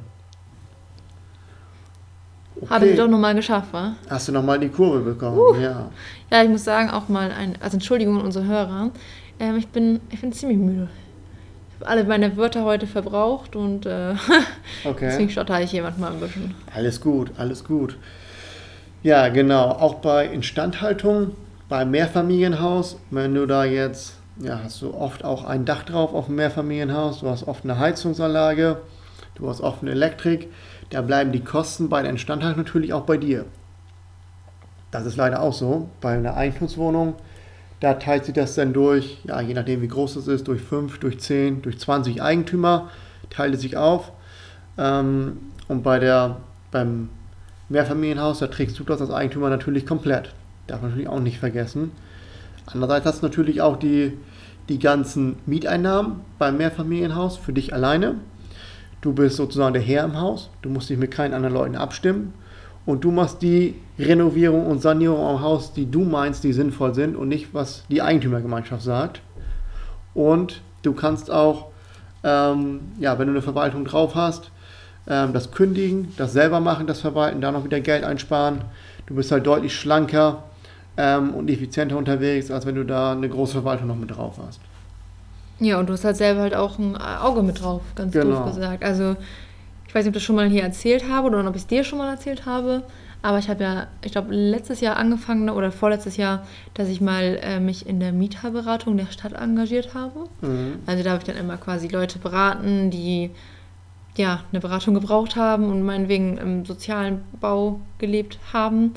Habe 2.69 2.87
ich 2.87 2.97
doch 2.97 3.07
nochmal 3.07 3.33
geschafft, 3.33 3.71
wa? 3.71 3.95
Hast 4.09 4.27
du 4.27 4.31
nochmal 4.31 4.59
die 4.59 4.69
Kurve 4.69 4.99
bekommen? 4.99 5.61
Ja. 5.61 5.89
Ja, 6.29 6.43
ich 6.43 6.49
muss 6.49 6.63
sagen, 6.63 6.89
auch 6.89 7.09
mal 7.09 7.31
ein, 7.31 7.55
also 7.59 7.75
Entschuldigung 7.75 8.19
an 8.19 8.25
unsere 8.25 8.45
Hörer. 8.45 8.91
Ähm, 9.39 9.55
ich 9.57 9.67
bin, 9.69 9.99
ich 10.09 10.21
bin 10.21 10.31
ziemlich 10.31 10.57
müde. 10.57 10.89
Alle 11.85 12.03
meine 12.03 12.35
Wörter 12.37 12.63
heute 12.63 12.87
verbraucht 12.87 13.55
und 13.55 13.85
äh, 13.85 14.13
deswegen 14.83 15.23
Okay. 15.25 15.29
stotter 15.29 15.61
ich 15.61 15.71
hier 15.71 15.83
manchmal 15.83 16.11
ein 16.11 16.19
bisschen. 16.19 16.55
Alles 16.73 17.01
gut, 17.01 17.31
alles 17.37 17.63
gut. 17.63 17.97
Ja, 19.03 19.29
genau. 19.29 19.69
Auch 19.69 19.95
bei 19.95 20.27
Instandhaltung, 20.27 21.31
bei 21.69 21.85
Mehrfamilienhaus, 21.85 22.97
wenn 23.09 23.33
du 23.33 23.45
da 23.47 23.65
jetzt, 23.65 24.15
ja, 24.37 24.59
hast 24.63 24.81
du 24.81 24.93
oft 24.93 25.23
auch 25.23 25.43
ein 25.45 25.65
Dach 25.65 25.83
drauf 25.83 26.13
auf 26.13 26.27
dem 26.27 26.35
Mehrfamilienhaus, 26.35 27.21
du 27.21 27.29
hast 27.29 27.47
oft 27.47 27.63
eine 27.63 27.79
Heizungsanlage, 27.79 28.77
du 29.35 29.49
hast 29.49 29.61
oft 29.61 29.81
eine 29.81 29.91
Elektrik, 29.91 30.49
da 30.91 31.01
bleiben 31.01 31.31
die 31.31 31.43
Kosten 31.43 31.89
bei 31.89 32.01
der 32.01 32.11
Instandhaltung 32.11 32.63
natürlich 32.63 32.93
auch 32.93 33.03
bei 33.03 33.17
dir. 33.17 33.45
Das 34.91 35.05
ist 35.05 35.15
leider 35.15 35.41
auch 35.41 35.53
so. 35.53 35.89
Bei 36.01 36.13
einer 36.15 36.35
Eigentumswohnung, 36.35 37.15
da 37.81 37.95
teilt 37.95 38.25
sich 38.25 38.35
das 38.35 38.53
dann 38.55 38.73
durch, 38.73 39.17
ja, 39.23 39.41
je 39.41 39.55
nachdem 39.55 39.81
wie 39.81 39.87
groß 39.87 40.15
es 40.15 40.27
ist, 40.27 40.47
durch 40.47 40.61
5, 40.61 40.99
durch 40.99 41.19
10, 41.19 41.63
durch 41.63 41.79
20 41.79 42.21
Eigentümer, 42.21 42.89
teilt 43.31 43.55
es 43.55 43.61
sich 43.61 43.75
auf. 43.75 44.11
Ähm, 44.77 45.37
und 45.67 45.81
bei 45.81 45.97
der, 45.97 46.37
beim 46.69 47.09
Mehrfamilienhaus, 47.69 48.39
da 48.39 48.47
trägst 48.47 48.77
du 48.77 48.83
das 48.83 49.01
als 49.01 49.09
Eigentümer 49.09 49.49
natürlich 49.49 49.87
komplett. 49.87 50.31
Darf 50.67 50.81
man 50.81 50.91
natürlich 50.91 51.09
auch 51.09 51.19
nicht 51.19 51.39
vergessen. 51.39 51.91
Andererseits 52.67 53.07
hast 53.07 53.23
du 53.23 53.25
natürlich 53.25 53.63
auch 53.63 53.77
die, 53.77 54.13
die 54.69 54.77
ganzen 54.77 55.37
Mieteinnahmen 55.47 56.19
beim 56.37 56.57
Mehrfamilienhaus 56.57 57.37
für 57.37 57.51
dich 57.51 57.73
alleine. 57.73 58.15
Du 59.01 59.13
bist 59.13 59.37
sozusagen 59.37 59.73
der 59.73 59.81
Herr 59.81 60.05
im 60.05 60.19
Haus. 60.21 60.51
Du 60.61 60.69
musst 60.69 60.91
dich 60.91 60.99
mit 60.99 61.09
keinen 61.09 61.33
anderen 61.33 61.55
Leuten 61.55 61.75
abstimmen. 61.75 62.33
Und 62.85 63.03
du 63.03 63.11
machst 63.11 63.41
die 63.41 63.75
Renovierung 63.99 64.65
und 64.65 64.81
Sanierung 64.81 65.25
am 65.25 65.41
Haus, 65.41 65.73
die 65.73 65.89
du 65.89 66.03
meinst, 66.03 66.43
die 66.43 66.53
sinnvoll 66.53 66.95
sind 66.95 67.15
und 67.15 67.27
nicht, 67.29 67.53
was 67.53 67.83
die 67.89 68.01
Eigentümergemeinschaft 68.01 68.81
sagt. 68.83 69.21
Und 70.13 70.61
du 70.81 70.93
kannst 70.93 71.29
auch, 71.31 71.67
ähm, 72.23 72.79
ja, 72.99 73.17
wenn 73.19 73.27
du 73.27 73.33
eine 73.33 73.41
Verwaltung 73.41 73.85
drauf 73.85 74.15
hast, 74.15 74.51
ähm, 75.07 75.33
das 75.33 75.51
kündigen, 75.51 76.13
das 76.17 76.33
selber 76.33 76.59
machen, 76.59 76.87
das 76.87 77.01
Verwalten, 77.01 77.41
da 77.41 77.51
noch 77.51 77.63
wieder 77.63 77.79
Geld 77.79 78.03
einsparen. 78.03 78.61
Du 79.05 79.15
bist 79.15 79.31
halt 79.31 79.45
deutlich 79.45 79.75
schlanker 79.75 80.43
ähm, 80.97 81.33
und 81.33 81.49
effizienter 81.49 81.97
unterwegs, 81.97 82.49
als 82.51 82.65
wenn 82.65 82.75
du 82.75 82.83
da 82.85 83.11
eine 83.11 83.29
große 83.29 83.53
Verwaltung 83.53 83.87
noch 83.87 83.95
mit 83.95 84.15
drauf 84.15 84.39
hast. 84.45 84.59
Ja, 85.59 85.79
und 85.79 85.87
du 85.87 85.93
hast 85.93 86.03
halt 86.03 86.17
selber 86.17 86.41
halt 86.41 86.55
auch 86.55 86.79
ein 86.79 86.97
Auge 86.97 87.43
mit 87.43 87.61
drauf, 87.61 87.81
ganz 87.95 88.13
Genau. 88.13 88.37
doof 88.43 88.55
gesagt. 88.55 88.83
Also, 88.83 89.15
ich 89.91 89.95
weiß 89.95 90.05
nicht, 90.05 90.13
ob 90.13 90.15
ich 90.15 90.21
das 90.21 90.25
schon 90.25 90.37
mal 90.37 90.49
hier 90.49 90.63
erzählt 90.63 91.09
habe 91.09 91.27
oder 91.27 91.45
ob 91.45 91.53
ich 91.53 91.63
es 91.63 91.67
dir 91.67 91.83
schon 91.83 91.99
mal 91.99 92.09
erzählt 92.09 92.45
habe. 92.45 92.83
Aber 93.21 93.39
ich 93.39 93.49
habe 93.49 93.61
ja, 93.61 93.87
ich 94.05 94.13
glaube, 94.13 94.33
letztes 94.33 94.79
Jahr 94.79 94.95
angefangen 94.95 95.49
oder 95.49 95.69
vorletztes 95.69 96.15
Jahr, 96.15 96.47
dass 96.75 96.87
ich 96.87 97.01
mal 97.01 97.37
äh, 97.43 97.59
mich 97.59 97.87
in 97.87 97.99
der 97.99 98.13
Mieterberatung 98.13 98.95
der 98.95 99.07
Stadt 99.07 99.33
engagiert 99.33 99.93
habe. 99.93 100.29
Mhm. 100.39 100.75
Also 100.85 101.03
da 101.03 101.09
habe 101.09 101.19
ich 101.19 101.25
dann 101.25 101.35
immer 101.35 101.57
quasi 101.57 101.89
Leute 101.89 102.19
beraten, 102.19 102.89
die 102.89 103.31
ja 104.15 104.45
eine 104.49 104.61
Beratung 104.61 104.93
gebraucht 104.93 105.35
haben 105.35 105.65
und 105.65 105.83
meinetwegen 105.83 106.37
im 106.37 106.63
sozialen 106.63 107.25
Bau 107.41 107.81
gelebt 107.97 108.39
haben 108.53 108.93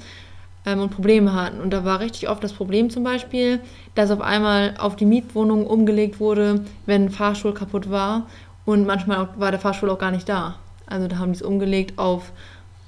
ähm, 0.64 0.78
und 0.78 0.90
Probleme 0.90 1.32
hatten. 1.32 1.60
Und 1.60 1.72
da 1.72 1.84
war 1.84 1.98
richtig 1.98 2.28
oft 2.28 2.44
das 2.44 2.52
Problem 2.52 2.88
zum 2.88 3.02
Beispiel, 3.02 3.58
dass 3.96 4.12
auf 4.12 4.20
einmal 4.20 4.74
auf 4.78 4.94
die 4.94 5.06
Mietwohnung 5.06 5.66
umgelegt 5.66 6.20
wurde, 6.20 6.64
wenn 6.86 7.06
ein 7.06 7.10
Fahrstuhl 7.10 7.52
kaputt 7.52 7.90
war 7.90 8.28
und 8.64 8.86
manchmal 8.86 9.30
war 9.34 9.50
der 9.50 9.58
Fahrstuhl 9.58 9.90
auch 9.90 9.98
gar 9.98 10.12
nicht 10.12 10.28
da. 10.28 10.60
Also 10.86 11.08
da 11.08 11.18
haben 11.18 11.32
die 11.32 11.36
es 11.38 11.42
umgelegt 11.42 11.98
auf 11.98 12.32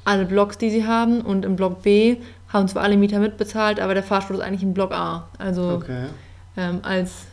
alle 0.05 0.25
Blocks, 0.25 0.59
die 0.59 0.71
sie 0.71 0.87
haben 0.87 1.21
und 1.21 1.45
im 1.45 1.57
Block 1.57 1.83
B 1.83 2.19
haben 2.53 2.69
zwar 2.69 2.83
alle 2.85 2.97
Mieter 2.97 3.19
mitbezahlt, 3.19 3.81
aber 3.81 3.95
der 3.95 4.03
Fahrstuhl 4.05 4.37
ist 4.37 4.43
eigentlich 4.43 4.63
im 4.63 4.73
Block 4.75 4.93
A. 4.93 5.29
Also 5.39 5.71
Okay. 5.83 6.07
ähm, 6.57 6.79
als 6.83 7.27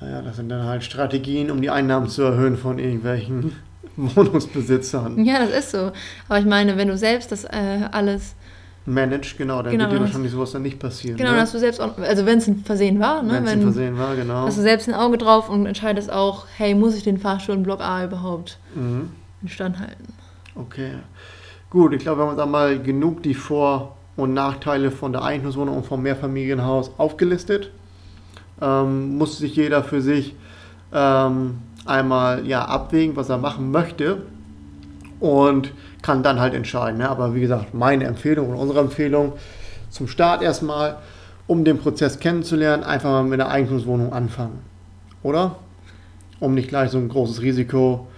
Ja, 0.00 0.08
ja, 0.10 0.22
das 0.22 0.36
sind 0.36 0.48
dann 0.48 0.64
halt 0.64 0.84
Strategien, 0.84 1.50
um 1.50 1.60
die 1.62 1.70
Einnahmen 1.70 2.08
zu 2.08 2.22
erhöhen 2.22 2.56
von 2.56 2.78
irgendwelchen 2.78 3.52
Wohnungsbesitzern. 3.96 5.24
Ja, 5.24 5.38
das 5.40 5.50
ist 5.50 5.70
so. 5.72 5.92
Aber 6.28 6.38
ich 6.38 6.46
meine, 6.46 6.76
wenn 6.76 6.88
du 6.88 6.96
selbst 6.96 7.32
das 7.32 7.44
äh, 7.44 7.88
alles, 7.90 8.34
Managed, 8.84 9.38
genau, 9.38 9.62
dann 9.62 9.70
Genau, 9.72 9.84
wird 9.84 9.92
dir 9.94 10.00
wahrscheinlich 10.00 10.32
sowas 10.32 10.50
dann 10.52 10.62
nicht 10.62 10.78
passieren. 10.80 11.16
genau, 11.16 11.30
ne? 11.32 11.36
dass 11.36 11.52
du 11.52 11.58
selbst, 11.60 11.80
auch, 11.80 11.96
also 11.98 12.26
wenn 12.26 12.38
es 12.38 12.48
ein 12.48 12.64
Versehen 12.64 12.98
war, 12.98 13.22
ne, 13.22 13.34
Wenn 13.34 13.44
es 13.44 13.52
ein 13.52 13.62
Versehen 13.62 13.96
war, 13.96 14.16
genau. 14.16 14.46
hast 14.46 14.58
du 14.58 14.62
selbst 14.62 14.88
ein 14.88 14.94
Auge 14.94 15.18
drauf 15.18 15.48
und 15.48 15.66
entscheidest 15.66 16.10
auch, 16.12 16.46
hey, 16.56 16.74
muss 16.74 16.96
ich 16.96 17.04
den 17.04 17.18
Fahrstuhl 17.18 17.54
in 17.54 17.62
Block 17.62 17.80
A 17.80 18.04
überhaupt 18.04 18.58
Mhm. 18.74 19.10
Instand 19.42 19.78
halten? 19.78 20.12
Okay. 20.54 20.92
Gut, 21.70 21.94
ich 21.94 22.00
glaube, 22.00 22.20
wir 22.20 22.24
haben 22.24 22.32
uns 22.32 22.40
einmal 22.40 22.78
genug 22.80 23.22
die 23.22 23.34
Vor- 23.34 23.96
und 24.16 24.34
Nachteile 24.34 24.90
von 24.90 25.12
der 25.12 25.22
Eigentumswohnung 25.22 25.76
und 25.78 25.86
vom 25.86 26.02
Mehrfamilienhaus 26.02 26.90
aufgelistet. 26.98 27.70
Ähm, 28.60 29.16
muss 29.16 29.38
sich 29.38 29.56
jeder 29.56 29.82
für 29.82 30.02
sich 30.02 30.34
ähm, 30.92 31.58
einmal 31.86 32.46
ja, 32.46 32.64
abwägen, 32.64 33.16
was 33.16 33.28
er 33.28 33.38
machen 33.38 33.70
möchte 33.70 34.22
und 35.18 35.72
kann 36.02 36.22
dann 36.22 36.40
halt 36.40 36.54
entscheiden. 36.54 36.98
Ne? 36.98 37.08
Aber 37.08 37.34
wie 37.34 37.40
gesagt, 37.40 37.74
meine 37.74 38.04
Empfehlung 38.04 38.50
und 38.50 38.56
unsere 38.56 38.80
Empfehlung 38.80 39.32
zum 39.88 40.08
Start 40.08 40.42
erstmal, 40.42 40.98
um 41.46 41.64
den 41.64 41.78
Prozess 41.78 42.18
kennenzulernen, 42.18 42.84
einfach 42.84 43.10
mal 43.10 43.24
mit 43.24 43.40
einer 43.40 43.50
Eigentumswohnung 43.50 44.12
anfangen. 44.12 44.60
Oder? 45.22 45.56
Um 46.40 46.54
nicht 46.54 46.68
gleich 46.68 46.90
so 46.90 46.98
ein 46.98 47.08
großes 47.08 47.40
Risiko 47.42 48.08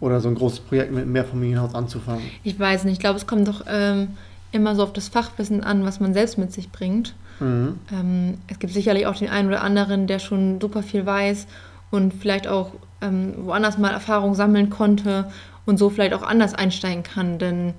oder 0.00 0.20
so 0.20 0.28
ein 0.28 0.34
großes 0.34 0.60
Projekt 0.60 0.92
mit 0.92 1.02
einem 1.02 1.12
Mehrfamilienhaus 1.12 1.74
anzufangen. 1.74 2.22
Ich 2.44 2.58
weiß 2.58 2.84
nicht, 2.84 2.94
ich 2.94 3.00
glaube, 3.00 3.16
es 3.18 3.26
kommt 3.26 3.48
doch 3.48 3.64
ähm, 3.68 4.08
immer 4.52 4.74
so 4.74 4.82
auf 4.82 4.92
das 4.92 5.08
Fachwissen 5.08 5.62
an, 5.62 5.84
was 5.84 6.00
man 6.00 6.14
selbst 6.14 6.38
mit 6.38 6.52
sich 6.52 6.70
bringt. 6.70 7.14
Mhm. 7.40 7.78
Ähm, 7.92 8.38
es 8.48 8.58
gibt 8.58 8.72
sicherlich 8.72 9.06
auch 9.06 9.16
den 9.16 9.28
einen 9.28 9.48
oder 9.48 9.62
anderen, 9.62 10.06
der 10.06 10.18
schon 10.18 10.60
super 10.60 10.82
viel 10.82 11.04
weiß 11.04 11.46
und 11.90 12.14
vielleicht 12.14 12.48
auch 12.48 12.72
ähm, 13.00 13.34
woanders 13.38 13.78
mal 13.78 13.92
Erfahrung 13.92 14.34
sammeln 14.34 14.70
konnte 14.70 15.30
und 15.66 15.78
so 15.78 15.90
vielleicht 15.90 16.14
auch 16.14 16.22
anders 16.22 16.54
einsteigen 16.54 17.02
kann. 17.02 17.38
Denn 17.38 17.74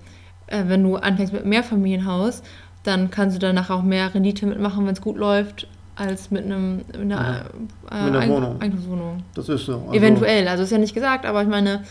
äh, 0.48 0.64
wenn 0.68 0.84
du 0.84 0.96
anfängst 0.98 1.34
mit 1.34 1.42
einem 1.42 1.50
Mehrfamilienhaus, 1.50 2.44
dann 2.84 3.12
kannst 3.12 3.36
du 3.36 3.40
danach 3.40 3.70
auch 3.70 3.84
mehr 3.84 4.14
Rendite 4.14 4.46
mitmachen, 4.46 4.86
wenn 4.86 4.94
es 4.94 5.02
gut 5.02 5.18
läuft, 5.18 5.68
als 5.96 6.32
mit, 6.32 6.46
einem, 6.46 6.78
mit 6.78 6.96
einer, 6.96 7.46
äh, 7.92 8.04
Mit 8.06 8.16
einer 8.16 8.30
Wohnung. 8.30 8.62
Eigentumswohnung. 8.62 9.24
Das 9.36 9.50
ist 9.50 9.66
so. 9.66 9.74
Also, 9.74 9.94
Eventuell, 9.94 10.48
also 10.48 10.64
ist 10.64 10.72
ja 10.72 10.78
nicht 10.78 10.94
gesagt, 10.94 11.26
aber 11.26 11.42
ich 11.42 11.50
meine, 11.50 11.84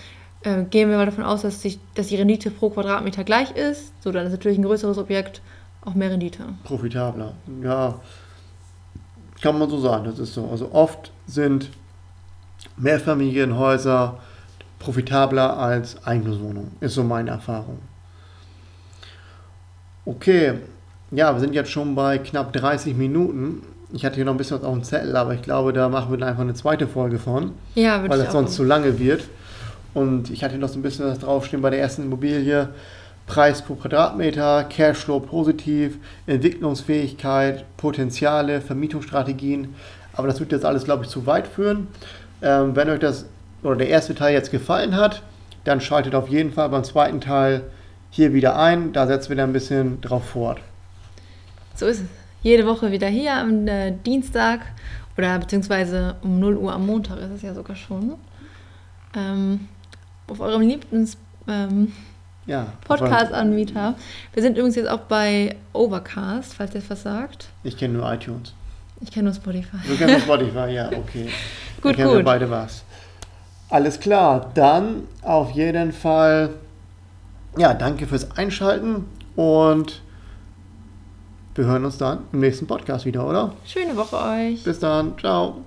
äh, 0.49 0.65
gehen 0.65 0.91
wir 0.91 0.97
mal 0.97 1.07
davon 1.07 1.25
aus, 1.25 1.43
dass, 1.43 1.63
sich, 1.63 1.79
dass 1.95 2.09
die 2.09 2.17
Rendite 2.17 2.51
pro 2.51 2.71
Quadratmeter 2.71 3.25
gleich 3.25 3.51
ist, 3.53 3.93
so 4.03 4.13
dann 4.13 4.27
ist 4.27 4.33
natürlich 4.33 4.59
ein 4.59 4.65
größeres 4.65 4.99
Objekt 4.99 5.41
auch 5.85 5.95
mehr 5.95 6.11
Rendite. 6.11 6.45
Profitabler. 6.65 7.35
Ja, 7.63 8.01
kann 9.41 9.59
man 9.59 9.71
so 9.71 9.79
sagen, 9.79 10.05
das 10.05 10.19
ist 10.19 10.35
so. 10.35 10.49
Also 10.51 10.73
oft 10.73 11.13
sind 11.27 11.71
Mehrfamilienhäuser 12.77 14.19
profitabler 14.79 15.59
als 15.59 16.05
Eigentumswohnungen. 16.05 16.73
Ist 16.81 16.95
so 16.95 17.05
meine 17.05 17.31
Erfahrung. 17.31 17.79
Okay, 20.05 20.55
ja, 21.11 21.33
wir 21.33 21.41
sind 21.41 21.55
jetzt 21.55 21.71
schon 21.71 21.95
bei 21.95 22.19
knapp 22.19 22.53
30 22.53 22.97
Minuten. 22.97 23.63
Ich 23.93 24.05
hatte 24.05 24.17
hier 24.17 24.25
noch 24.25 24.33
ein 24.33 24.39
bisschen 24.39 24.59
was 24.59 24.65
auf 24.65 24.75
dem 24.75 24.85
Zettel, 24.85 25.17
aber 25.17 25.35
ich 25.35 25.43
glaube, 25.43 25.73
da 25.73 25.89
machen 25.89 26.11
wir 26.11 26.19
dann 26.19 26.29
einfach 26.29 26.43
eine 26.43 26.55
zweite 26.55 26.87
Folge 26.87 27.19
von. 27.19 27.53
Ja, 27.75 28.03
weil 28.09 28.19
das 28.19 28.33
sonst 28.33 28.55
zu 28.55 28.65
lange 28.65 28.99
wird. 28.99 29.29
Und 29.99 30.31
ich 30.31 30.45
hatte 30.45 30.59
noch 30.59 30.69
so 30.69 30.79
ein 30.79 30.83
bisschen 30.83 31.07
was 31.07 31.19
draufstehen 31.19 31.61
bei 31.61 31.71
der 31.71 31.81
ersten 31.81 32.05
Immobilie. 32.05 32.69
Preis 33.27 33.63
pro 33.63 33.75
Quadratmeter, 33.75 34.65
Cashflow 34.65 35.21
positiv, 35.21 35.99
Entwicklungsfähigkeit, 36.27 37.65
Potenziale, 37.77 38.61
Vermietungsstrategien. 38.61 39.75
Aber 40.13 40.29
das 40.29 40.41
wird 40.41 40.53
jetzt 40.53 40.65
alles, 40.65 40.85
glaube 40.85 41.05
ich, 41.05 41.11
zu 41.11 41.27
weit 41.27 41.47
führen. 41.47 41.89
Ähm, 42.41 42.75
wenn 42.77 42.89
euch 42.89 43.01
das 43.01 43.27
oder 43.63 43.77
der 43.77 43.89
erste 43.89 44.15
Teil 44.15 44.33
jetzt 44.35 44.51
gefallen 44.51 44.97
hat, 44.97 45.23
dann 45.65 45.81
schaltet 45.81 46.15
auf 46.15 46.29
jeden 46.29 46.53
Fall 46.53 46.69
beim 46.69 46.85
zweiten 46.85 47.21
Teil 47.21 47.65
hier 48.11 48.33
wieder 48.33 48.57
ein. 48.57 48.93
Da 48.93 49.07
setzen 49.07 49.31
wir 49.31 49.37
dann 49.37 49.51
ein 49.51 49.53
bisschen 49.53 50.01
drauf 50.01 50.25
fort. 50.25 50.59
So 51.75 51.87
ist 51.87 52.01
es. 52.01 52.07
Jede 52.41 52.67
Woche 52.67 52.93
wieder 52.93 53.09
hier 53.09 53.35
am 53.35 53.67
äh, 53.67 53.93
Dienstag 54.07 54.61
oder 55.17 55.39
beziehungsweise 55.41 56.15
um 56.23 56.39
0 56.39 56.57
Uhr 56.57 56.73
am 56.73 56.87
Montag 56.87 57.19
ist 57.19 57.31
es 57.31 57.43
ja 57.43 57.53
sogar 57.53 57.75
schon. 57.75 58.15
Ähm, 59.15 59.69
auf 60.31 60.41
eurem 60.41 60.63
Lieblings 60.63 61.17
ähm, 61.47 61.93
Ja. 62.47 62.67
Podcast-Anbieter. 62.87 63.95
Wir 64.33 64.43
sind 64.43 64.57
übrigens 64.57 64.77
jetzt 64.77 64.89
auch 64.89 65.01
bei 65.01 65.57
Overcast, 65.73 66.55
falls 66.55 66.75
ihr 66.75 66.83
was 66.89 67.03
sagt. 67.03 67.49
Ich 67.63 67.77
kenne 67.77 67.95
nur 67.99 68.13
iTunes. 68.13 68.53
Ich 69.01 69.11
kenne 69.13 69.25
nur 69.25 69.35
Spotify. 69.35 69.77
Du 69.87 69.97
kennst 69.97 70.21
Spotify, 70.25 70.71
ja, 70.71 70.89
okay. 70.89 71.29
Gut, 71.81 71.93
Dann 71.93 71.95
kennen 71.97 72.11
wir 72.11 72.17
gut. 72.17 72.25
beide 72.25 72.51
was. 72.51 72.85
Alles 73.71 74.01
klar, 74.01 74.51
dann 74.55 75.03
auf 75.23 75.51
jeden 75.51 75.93
Fall, 75.93 76.51
ja, 77.59 77.75
danke 77.75 78.07
fürs 78.07 78.31
Einschalten 78.37 79.05
und 79.37 80.01
wir 81.55 81.67
hören 81.67 81.85
uns 81.85 81.99
dann 81.99 82.21
im 82.33 82.41
nächsten 82.41 82.67
Podcast 82.67 83.05
wieder, 83.05 83.27
oder? 83.29 83.53
Schöne 83.67 83.95
Woche 83.97 84.17
euch. 84.17 84.63
Bis 84.65 84.79
dann, 84.79 85.19
ciao. 85.19 85.59